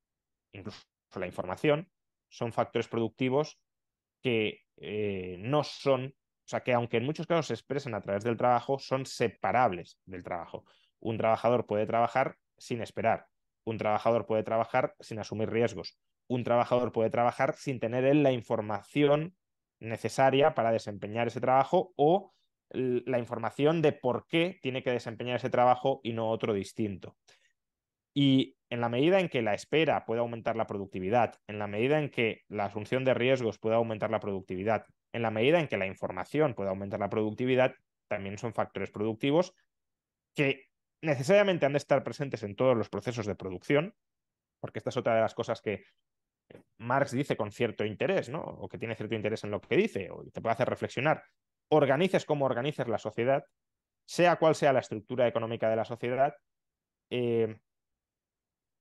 [0.51, 0.80] incluso
[1.16, 1.89] la información,
[2.30, 3.59] son factores productivos
[4.22, 8.24] que eh, no son, o sea, que aunque en muchos casos se expresan a través
[8.24, 10.66] del trabajo, son separables del trabajo.
[10.99, 13.28] Un trabajador puede trabajar sin esperar.
[13.66, 15.97] Un trabajador puede trabajar sin asumir riesgos.
[16.28, 19.36] Un trabajador puede trabajar sin tener él la información
[19.80, 22.34] necesaria para desempeñar ese trabajo o
[22.74, 27.15] la información de por qué tiene que desempeñar ese trabajo y no otro distinto.
[28.13, 31.99] Y en la medida en que la espera puede aumentar la productividad, en la medida
[31.99, 35.78] en que la asunción de riesgos puede aumentar la productividad, en la medida en que
[35.78, 37.76] la información puede aumentar la productividad,
[38.07, 39.53] también son factores productivos
[40.36, 40.67] que
[41.01, 43.95] necesariamente han de estar presentes en todos los procesos de producción,
[44.59, 45.84] porque esta es otra de las cosas que
[46.78, 48.41] Marx dice con cierto interés, ¿no?
[48.41, 51.24] O que tiene cierto interés en lo que dice, o te puede hacer reflexionar.
[51.70, 53.45] Organices como organices la sociedad,
[54.05, 56.36] sea cual sea la estructura económica de la sociedad,
[57.09, 57.59] eh,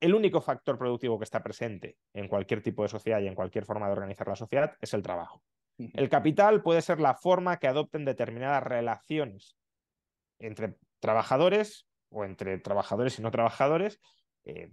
[0.00, 3.64] el único factor productivo que está presente en cualquier tipo de sociedad y en cualquier
[3.64, 5.44] forma de organizar la sociedad es el trabajo.
[5.78, 9.56] El capital puede ser la forma que adopten determinadas relaciones
[10.40, 14.00] entre trabajadores o entre trabajadores y no trabajadores,
[14.44, 14.70] eh,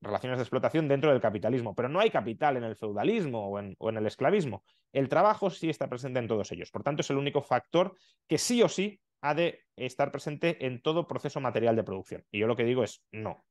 [0.00, 1.74] relaciones de explotación dentro del capitalismo.
[1.74, 4.64] Pero no hay capital en el feudalismo o en, el esclavismo.
[4.92, 6.70] El trabajo sí está presente en todos ellos.
[6.70, 7.96] Por tanto, es el único factor
[8.26, 12.24] que sí o sí ha de estar presente en todo proceso material de producción.
[12.30, 13.44] Y yo lo que digo es no.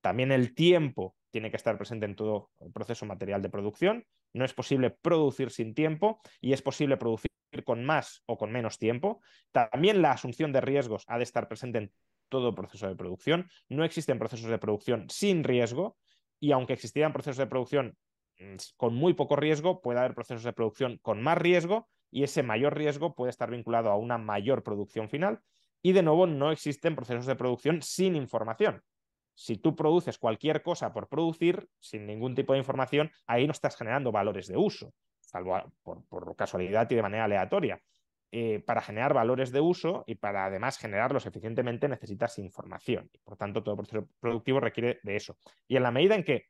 [0.00, 4.04] También el tiempo tiene que estar presente en todo proceso material de producción.
[4.34, 7.30] No es posible producir sin tiempo y es posible producir
[7.64, 9.20] con más o con menos tiempo.
[9.52, 11.92] También la asunción de riesgos ha de estar presente en
[12.32, 13.50] todo proceso de producción.
[13.68, 15.98] No existen procesos de producción sin riesgo
[16.40, 17.98] y aunque existieran procesos de producción
[18.38, 22.42] mm, con muy poco riesgo, puede haber procesos de producción con más riesgo y ese
[22.42, 25.40] mayor riesgo puede estar vinculado a una mayor producción final.
[25.82, 28.82] Y de nuevo, no existen procesos de producción sin información.
[29.34, 33.76] Si tú produces cualquier cosa por producir, sin ningún tipo de información, ahí no estás
[33.76, 37.80] generando valores de uso, salvo por, casualidad y de manera aleatoria.
[38.34, 43.10] Eh, para generar valores de uso y para además generarlos eficientemente necesitas información.
[43.24, 45.36] Por tanto, todo proceso productivo requiere de eso.
[45.68, 46.46] Y en la medida en que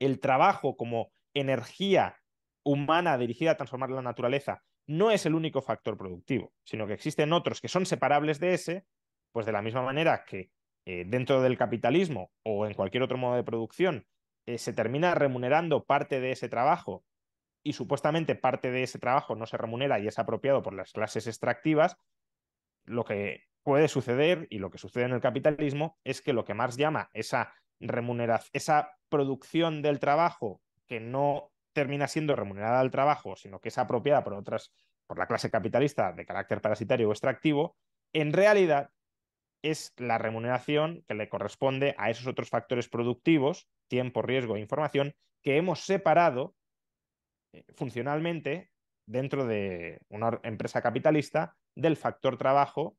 [0.00, 2.16] el trabajo como energía
[2.64, 7.32] humana dirigida a transformar la naturaleza no es el único factor productivo, sino que existen
[7.32, 8.84] otros que son separables de ese,
[9.30, 10.50] pues de la misma manera que
[10.84, 14.08] eh, dentro del capitalismo o en cualquier otro modo de producción
[14.46, 17.04] eh, se termina remunerando parte de ese trabajo
[17.68, 21.26] y supuestamente parte de ese trabajo no se remunera y es apropiado por las clases
[21.26, 21.98] extractivas,
[22.86, 26.54] lo que puede suceder y lo que sucede en el capitalismo es que lo que
[26.54, 33.36] Marx llama esa remuneración, esa producción del trabajo que no termina siendo remunerada al trabajo,
[33.36, 34.72] sino que es apropiada por otras,
[35.06, 37.76] por la clase capitalista de carácter parasitario o extractivo,
[38.14, 38.92] en realidad
[39.60, 45.14] es la remuneración que le corresponde a esos otros factores productivos, tiempo, riesgo e información,
[45.42, 46.54] que hemos separado
[47.76, 48.70] funcionalmente
[49.06, 52.96] dentro de una empresa capitalista del factor trabajo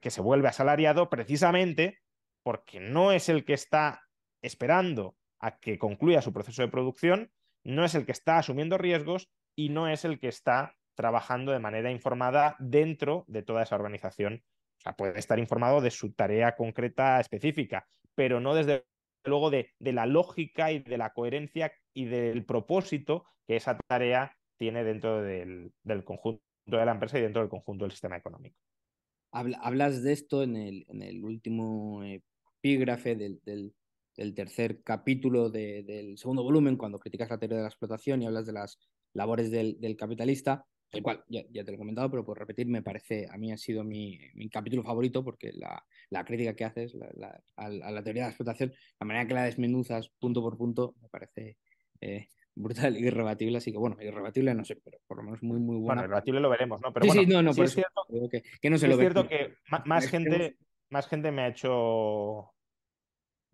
[0.00, 2.00] que se vuelve asalariado precisamente
[2.42, 4.02] porque no es el que está
[4.42, 7.32] esperando a que concluya su proceso de producción,
[7.64, 11.58] no es el que está asumiendo riesgos y no es el que está trabajando de
[11.58, 14.44] manera informada dentro de toda esa organización.
[14.78, 18.84] O sea, puede estar informado de su tarea concreta específica, pero no desde
[19.24, 24.84] luego de, la lógica y de la coherencia y del propósito que esa tarea tiene
[24.84, 25.72] dentro del,
[26.04, 28.56] conjunto de la empresa y dentro del conjunto del sistema económico.
[29.32, 33.40] Hablas de esto en el, en el último epígrafe del,
[34.16, 38.46] el tercer capítulo del segundo volumen, cuando criticas la teoría de la explotación y hablas
[38.46, 38.78] de las
[39.12, 43.26] labores del, capitalista, el cual ya, te lo he comentado, pero por repetir, me parece,
[43.30, 44.18] a mí ha sido mi,
[44.50, 46.96] capítulo favorito, porque la, crítica que haces
[47.56, 51.08] a, la teoría de la explotación, la manera que la desmenuzas punto por punto, me
[51.08, 51.56] parece
[52.00, 55.76] eh, brutal irrebatible, así que bueno, irrebatible no sé, pero por lo menos muy, muy
[55.76, 56.02] buena.
[56.02, 56.92] Bueno, irrebatible lo veremos, ¿no?
[56.92, 58.06] Pero sí, sí, no, no, es cierto,
[58.60, 59.54] que, no se lo Es cierto que
[59.86, 60.56] más gente,
[60.90, 62.54] más gente me ha hecho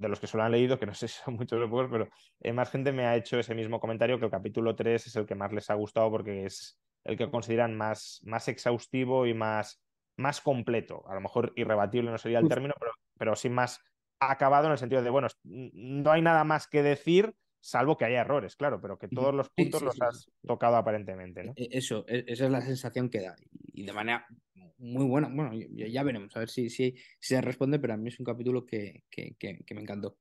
[0.01, 2.09] de los que solo han leído, que no sé si son muchos o pocos, pero
[2.41, 5.27] eh, más gente me ha hecho ese mismo comentario que el capítulo 3 es el
[5.27, 9.83] que más les ha gustado porque es el que consideran más, más exhaustivo y más,
[10.17, 11.05] más completo.
[11.07, 13.79] A lo mejor irrebatible no sería el término, pero, pero sí más
[14.19, 18.23] acabado en el sentido de, bueno, no hay nada más que decir, salvo que haya
[18.23, 21.45] errores, claro, pero que todos los puntos los has tocado aparentemente.
[21.45, 21.53] ¿no?
[21.57, 23.37] E, eso, e, esa es la sensación que da.
[23.73, 24.27] Y de manera
[24.81, 25.29] muy buena.
[25.29, 28.65] Bueno, ya, veremos, a ver si, si, se responde, pero a mí es un capítulo
[28.65, 30.17] que, que, me encantó.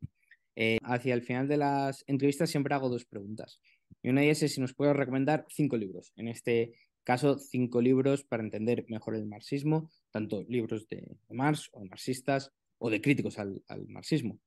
[0.55, 3.61] Eh, hacia el final de las entrevistas siempre hago dos preguntas.
[4.01, 6.11] Y una de ellas es si nos puedes recomendar cinco libros.
[6.17, 6.73] En este
[7.03, 12.89] caso, cinco libros para entender mejor el marxismo, tanto libros de Marx o marxistas o
[12.89, 14.39] de críticos al, marxismo.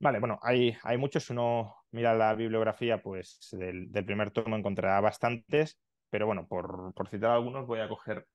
[0.00, 1.28] Vale, bueno, hay, hay muchos.
[1.30, 5.78] uno mira la bibliografía, pues del, del primer tomo encontrará bastantes.
[6.10, 8.26] Pero bueno, por, citar algunos, voy a coger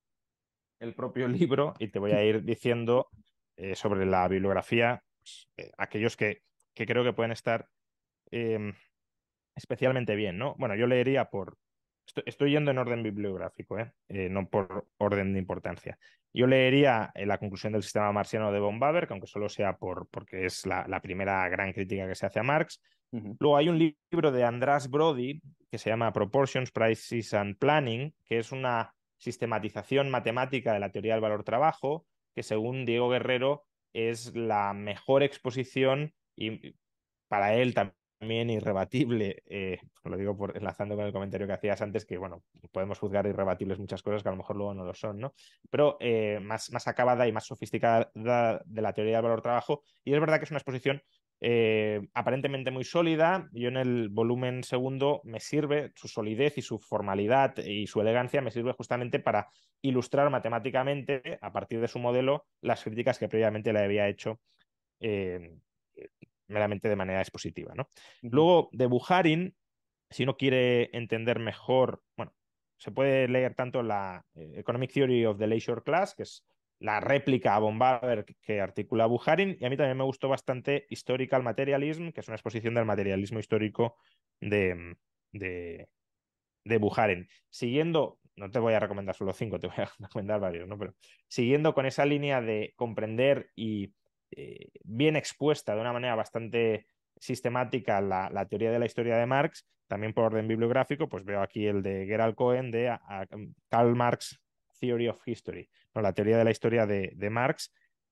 [0.80, 3.10] el propio libro y te voy a ir diciendo
[3.58, 6.44] eh, sobre la bibliografía, pues, eh, aquellos que,
[6.74, 7.68] que, creo que pueden estar
[8.32, 8.74] em,
[9.56, 10.56] especialmente bien, ¿no?
[10.58, 11.58] Bueno, yo leería por...
[12.26, 13.92] Estoy, yendo en orden bibliográfico, ¿eh?
[14.30, 15.98] no por orden de importancia.
[16.36, 20.10] Yo leería la conclusión del sistema marciano de von Baber, que aunque solo sea por,
[20.10, 22.82] porque es la, la primera gran crítica que se hace a Marx.
[23.40, 28.40] Luego hay un libro de András Brody que se llama Proportions, Prices and Planning, que
[28.40, 32.06] es una sistematización matemática de la teoría del valor-trabajo,
[32.36, 33.64] que según Diego Guerrero
[33.94, 36.76] es la mejor exposición y
[37.30, 37.96] para él también
[38.32, 43.00] irrebatible, eh, lo digo por, enlazando con el comentario que hacías antes, que bueno, podemos
[43.00, 45.34] juzgar irrebatibles muchas cosas que a lo mejor luego no lo son, ¿no?
[45.70, 50.20] Pero eh, más, más acabada y más sofisticada de la teoría del valor-trabajo, y es
[50.20, 51.02] verdad que es una exposición
[51.42, 53.50] eh, aparentemente muy sólida.
[53.52, 58.42] Yo en el volumen segundo me sirve su solidez y su formalidad y su elegancia
[58.42, 59.50] me sirve justamente para
[59.82, 64.40] ilustrar matemáticamente, a partir de su modelo, las críticas que previamente le había hecho
[66.48, 67.74] meramente de manera expositiva.
[67.76, 67.88] ¿no?
[68.22, 69.56] Luego, de Buharin,
[70.10, 72.34] si uno quiere entender mejor, bueno,
[72.78, 76.46] se puede leer tanto la eh, Economic Theory of the Leisure Class, que es
[76.80, 81.42] la réplica a Bombarder que articula Buharin, y a mí también me gustó bastante Historical
[81.42, 83.96] Materialism, que es una exposición del materialismo histórico
[84.42, 84.96] de,
[85.32, 85.88] de,
[86.66, 87.28] de Buharin.
[87.50, 90.78] Siguiendo, no te voy a recomendar solo cinco, te voy a recomendar varios, ¿no?
[90.78, 90.96] Pero
[91.28, 93.94] siguiendo con esa línea de comprender y
[94.36, 99.66] eh, bien expuesta de una manera bastante sistemática la, teoría de la historia de Marx,
[99.88, 102.98] también por orden bibliográfico, pues veo aquí el de Gerald Cohen de
[103.70, 104.40] Karl Marx
[104.80, 106.02] Theory of History, ¿no?
[106.02, 107.72] la teoría de la historia de, de Marx,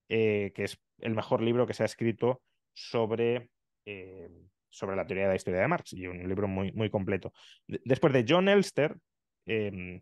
[0.09, 2.41] eh, que es el mejor libro que se ha escrito
[2.74, 3.49] sobre,
[3.86, 4.30] eh,
[4.69, 7.34] sobre la teoría de la historia de Marx, y un libro muy, muy completo.
[7.67, 8.97] después de John Elster,
[9.45, 10.01] eh,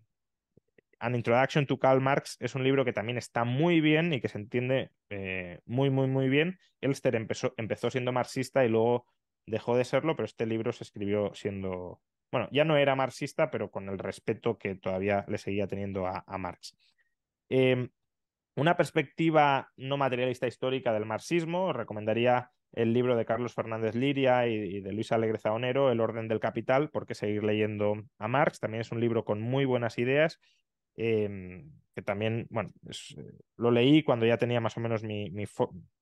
[1.01, 4.29] An Introduction to Karl Marx es un libro que también está muy bien y que
[4.29, 6.59] se entiende eh, muy, muy, muy bien.
[6.79, 9.07] Elster empezó, empezó siendo marxista y luego
[9.47, 11.99] dejó de serlo, pero este libro se escribió siendo,
[12.31, 16.23] bueno, ya no era marxista, pero con el respeto que todavía le seguía teniendo a,
[16.27, 16.77] a Marx.
[17.49, 17.89] Eh,
[18.55, 24.53] una perspectiva no materialista histórica del marxismo, recomendaría el libro de Carlos Fernández Liria y,
[24.53, 28.59] y de Luis Alegre Zaonero, El orden del capital, porque seguir leyendo a Marx.
[28.59, 30.39] También es un libro con muy buenas ideas
[30.95, 31.63] eh,
[31.93, 33.15] que también, bueno, es,
[33.57, 35.31] lo leí cuando ya tenía más o menos mi,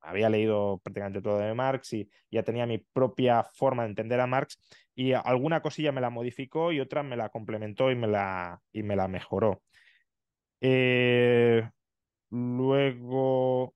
[0.02, 4.28] había leído prácticamente todo de Marx y ya tenía mi propia forma de entender a
[4.28, 4.60] Marx
[4.96, 8.84] y alguna cosilla me la modificó y otra me la complementó y me la, y
[8.84, 9.64] me la mejoró.
[10.62, 11.68] Eh,
[12.30, 13.74] luego,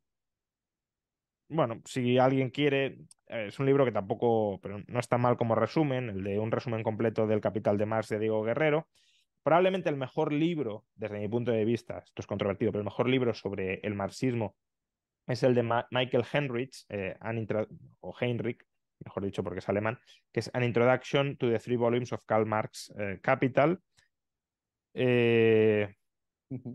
[1.47, 2.97] bueno, si alguien quiere,
[3.28, 6.84] es un libro que tampoco, pero no está mal como resumen, el de un resumen
[6.84, 8.88] completo del Capital de Marx de Diego Guerrero
[9.43, 13.09] probablemente el mejor libro, desde mi punto de vista, esto es controvertido, pero el mejor
[13.09, 14.55] libro sobre el marxismo
[15.27, 17.15] es el de Ma Michael Henrich, eh,
[17.99, 18.65] o Heinrich,
[19.03, 19.99] mejor dicho porque es alemán,
[20.31, 23.79] que es An Introduction to the Three Volumes of Karl Marx eh, Capital.
[24.93, 25.93] Eh,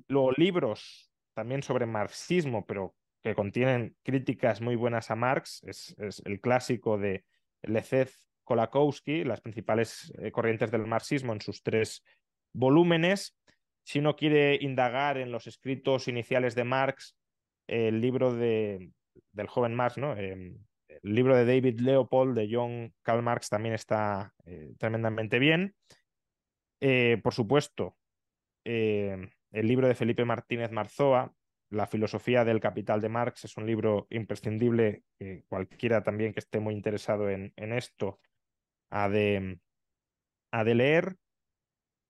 [0.09, 6.23] luego libros también sobre marxismo, pero que contienen críticas muy buenas a Marx, es, es
[6.25, 7.25] el clásico de
[7.63, 8.13] Lezeth
[8.49, 12.03] Kolakowski, las principales eh, corrientes del marxismo en sus tres
[12.53, 13.37] volúmenes.
[13.85, 17.17] Si uno quiere indagar en los escritos iniciales de Marx,
[17.67, 18.91] el libro de,
[19.33, 20.17] del joven Marx, ¿no?
[20.17, 20.57] Eh,
[20.89, 25.75] el libro de David Leopold, de John Karl Marx, también está eh, tremendamente bien.
[26.81, 27.97] Eh, por supuesto,
[28.65, 31.33] el libro de Felipe Martínez Marzoa,
[31.71, 35.05] La filosofía del capital de Marx, es un libro imprescindible
[35.49, 38.21] cualquiera también que esté muy interesado en, en esto
[38.91, 39.59] ha de,
[40.53, 41.17] ha de leer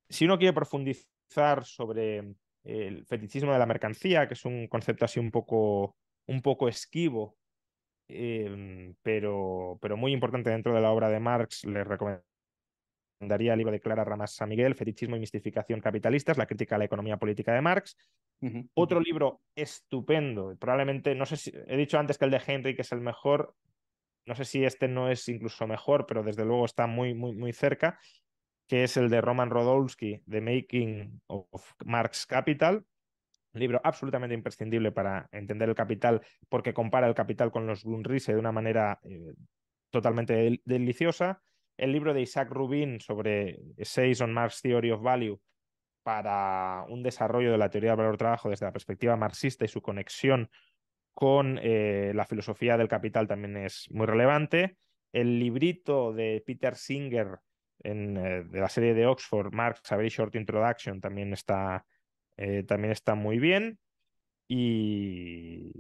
[0.09, 2.35] si uno quiere profundizar sobre
[2.65, 5.97] el fetichismo de la mercancía, que es un concepto así un poco,
[6.27, 7.37] un poco esquivo,
[8.09, 13.73] eh, pero, pero muy importante dentro de la obra de Marx, le recomendaría el libro
[13.73, 17.53] de Clara Ramas San Miguel, Fetichismo y Mistificación Capitalistas, la crítica a la economía política
[17.53, 17.97] de Marx.
[18.41, 18.71] Uh -huh.
[18.75, 22.83] Otro libro estupendo, probablemente, no sé si, he dicho antes que el de Henry, que
[22.83, 23.55] es el mejor,
[24.27, 27.53] no sé si este no es incluso mejor, pero desde luego está muy, muy, muy
[27.53, 27.99] cerca,
[28.69, 32.85] que es el de Roman Rodolsky, The Making of Marx Capital,
[33.59, 38.39] libro absolutamente imprescindible para entender el capital porque compara el capital con los Grundrisse de
[38.39, 39.35] una manera eh,
[39.91, 41.43] totalmente del deliciosa.
[41.77, 45.41] El libro de Isaac Rubin sobre Essays on Marx Theory of Value
[46.03, 49.83] para un desarrollo de la teoría del valor trabajo desde la perspectiva marxista y su
[49.83, 50.51] conexión
[51.15, 54.79] con eh, la filosofía del capital también es muy relevante.
[55.13, 57.39] El librito de Peter Singer
[57.81, 61.85] en, eh, de la serie de Oxford, Marx, A Very Short Introduction, también está,
[62.37, 63.79] eh, también está muy bien.
[64.49, 65.73] Y,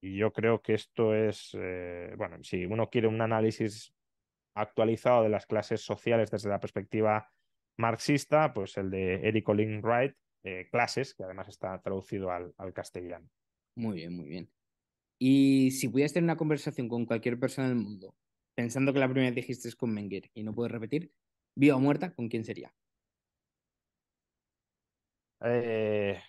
[0.00, 3.94] yo creo que esto es, eh, bueno, si uno quiere un análisis
[4.54, 7.30] actualizado de las clases sociales desde la perspectiva
[7.76, 10.14] marxista, pues el de Eric Olin Wright,
[10.72, 13.30] Clases, que además está traducido al, al castellano.
[13.76, 14.50] Muy bien, muy bien.
[15.20, 18.12] Y si pudieras tener una conversación con cualquier persona del mundo,
[18.54, 21.12] pensando que la primera vez dijiste es con Menger y no puedes repetir,
[21.56, 22.74] viva o muerta, ¿con quién sería?
[25.44, 26.20] Eh,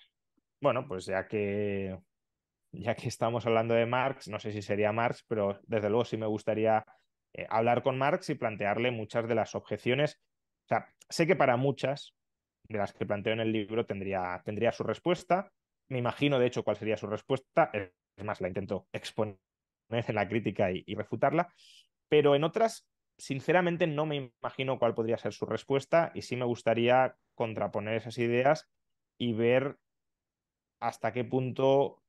[0.61, 1.97] bueno, pues ya que
[2.71, 6.17] ya que estamos hablando de Marx, no sé si sería Marx, pero desde luego sí
[6.17, 6.83] me gustaría
[7.33, 10.19] eh, hablar con Marx y plantearle muchas de las objeciones.
[10.65, 12.15] O sea, sé que para muchas
[12.67, 15.51] de las que planteo en el libro tendría, tendría su respuesta.
[15.89, 17.69] Me imagino, de hecho, cuál sería su respuesta.
[17.73, 19.37] Es más, la intento exponer
[19.91, 21.53] en la crítica y refutarla
[22.13, 22.87] pero en otras,
[23.17, 28.19] sinceramente, no me imagino cuál podría ser su respuesta y sí me gustaría contraponer esas
[28.19, 28.69] ideas
[29.17, 29.79] y ver
[30.79, 32.03] hasta qué punto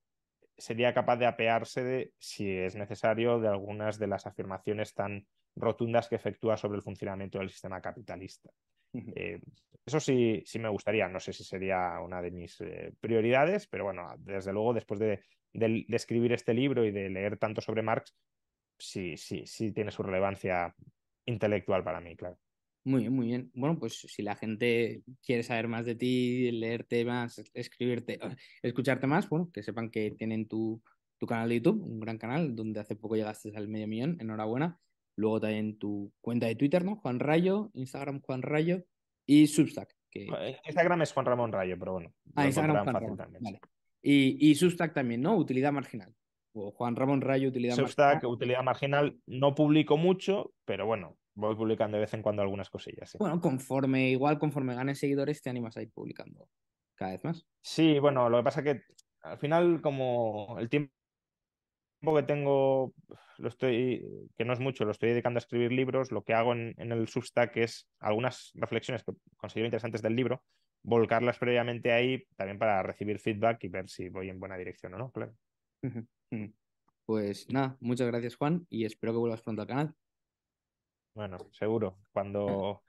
[0.59, 5.27] sería capaz de apearse de, si es necesario, de algunas de las afirmaciones tan
[5.57, 8.51] rotundas que efectúa sobre el funcionamiento del sistema capitalista.
[8.93, 9.41] Eh,
[9.87, 13.85] eso sí, sí me gustaría, no sé si sería una de mis eh, prioridades, pero
[13.85, 15.23] bueno, desde luego después de,
[15.55, 18.15] de, escribir este libro y de leer tanto sobre Marx,
[18.79, 20.75] sí, sí, sí tiene su relevancia
[21.27, 22.39] intelectual para mí, claro.
[22.87, 23.51] Muy bien, muy bien.
[23.55, 28.21] Bueno, pues si la gente quiere saber más de ti, leerte más, escribirte,
[28.63, 30.83] escucharte más, bueno, que sepan que tienen tu,
[31.19, 34.79] tu canal de YouTube, un gran canal, donde hace poco llegaste al medio millón, enhorabuena.
[35.17, 36.97] Luego también tu cuenta de Twitter, ¿no?
[36.97, 38.85] Juan Rayo, Instagram Juan Rayo
[39.25, 39.95] y Substack.
[40.11, 40.27] Que...
[40.67, 42.13] Instagram es Juan Ramón Rayo, pero bueno.
[42.35, 43.61] Ah, Instagram Juan Ramón, vale.
[44.03, 45.37] Y, y Substack también, ¿no?
[45.37, 46.15] Utilidad marginal.
[46.55, 47.89] O Juan Ramón Rayo, utilidad marginal.
[47.89, 52.71] Substack, utilidad marginal, no publico mucho, pero bueno, voy publicando de vez en cuando algunas
[52.71, 53.17] cosillas.
[53.19, 56.49] Bueno, conforme, igual conforme ganes seguidores, te animas a ir publicando
[56.95, 57.47] cada vez más.
[57.61, 58.83] Sí, bueno, lo que pasa es que
[59.23, 60.93] al final, como el tiempo
[62.15, 62.95] que tengo,
[63.39, 66.53] lo estoy, que no es mucho, lo estoy dedicando a escribir libros, lo que hago
[66.53, 70.45] en, el Substack es algunas reflexiones que considero interesantes del libro,
[70.83, 74.99] volcarlas previamente ahí también para recibir feedback y ver si voy en buena dirección o
[74.99, 75.35] no, claro.
[77.07, 79.95] Pues nada, muchas gracias Juan y espero que vuelvas pronto al canal.
[81.15, 81.99] Bueno, seguro.
[82.13, 82.83] Cuando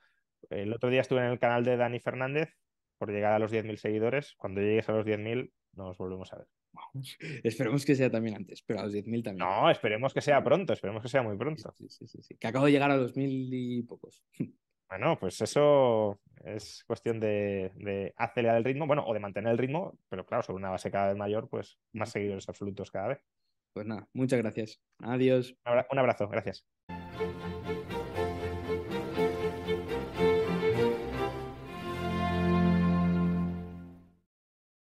[0.49, 2.49] el otro día estuve en el canal de Dani Fernández
[2.97, 6.47] por llegar a los 10.000 seguidores, cuando llegues a los 10.000 nos volvemos a ver.
[7.43, 9.47] Esperemos que sea también antes, pero a los 10.000 también.
[9.47, 11.73] No, esperemos que sea pronto, esperemos que sea muy pronto.
[11.75, 14.23] Sí, sí, sí, Que acabo de llegar a los mil y pocos.
[14.89, 19.97] Bueno, pues eso es cuestión de, acelerar el ritmo, bueno, o de mantener el ritmo,
[20.09, 23.19] pero claro, sobre una base cada vez mayor, pues más seguidores absolutos cada vez.
[23.73, 24.79] Pues nada, muchas gracias.
[24.99, 25.55] Adiós.
[25.91, 26.65] Un abrazo, gracias.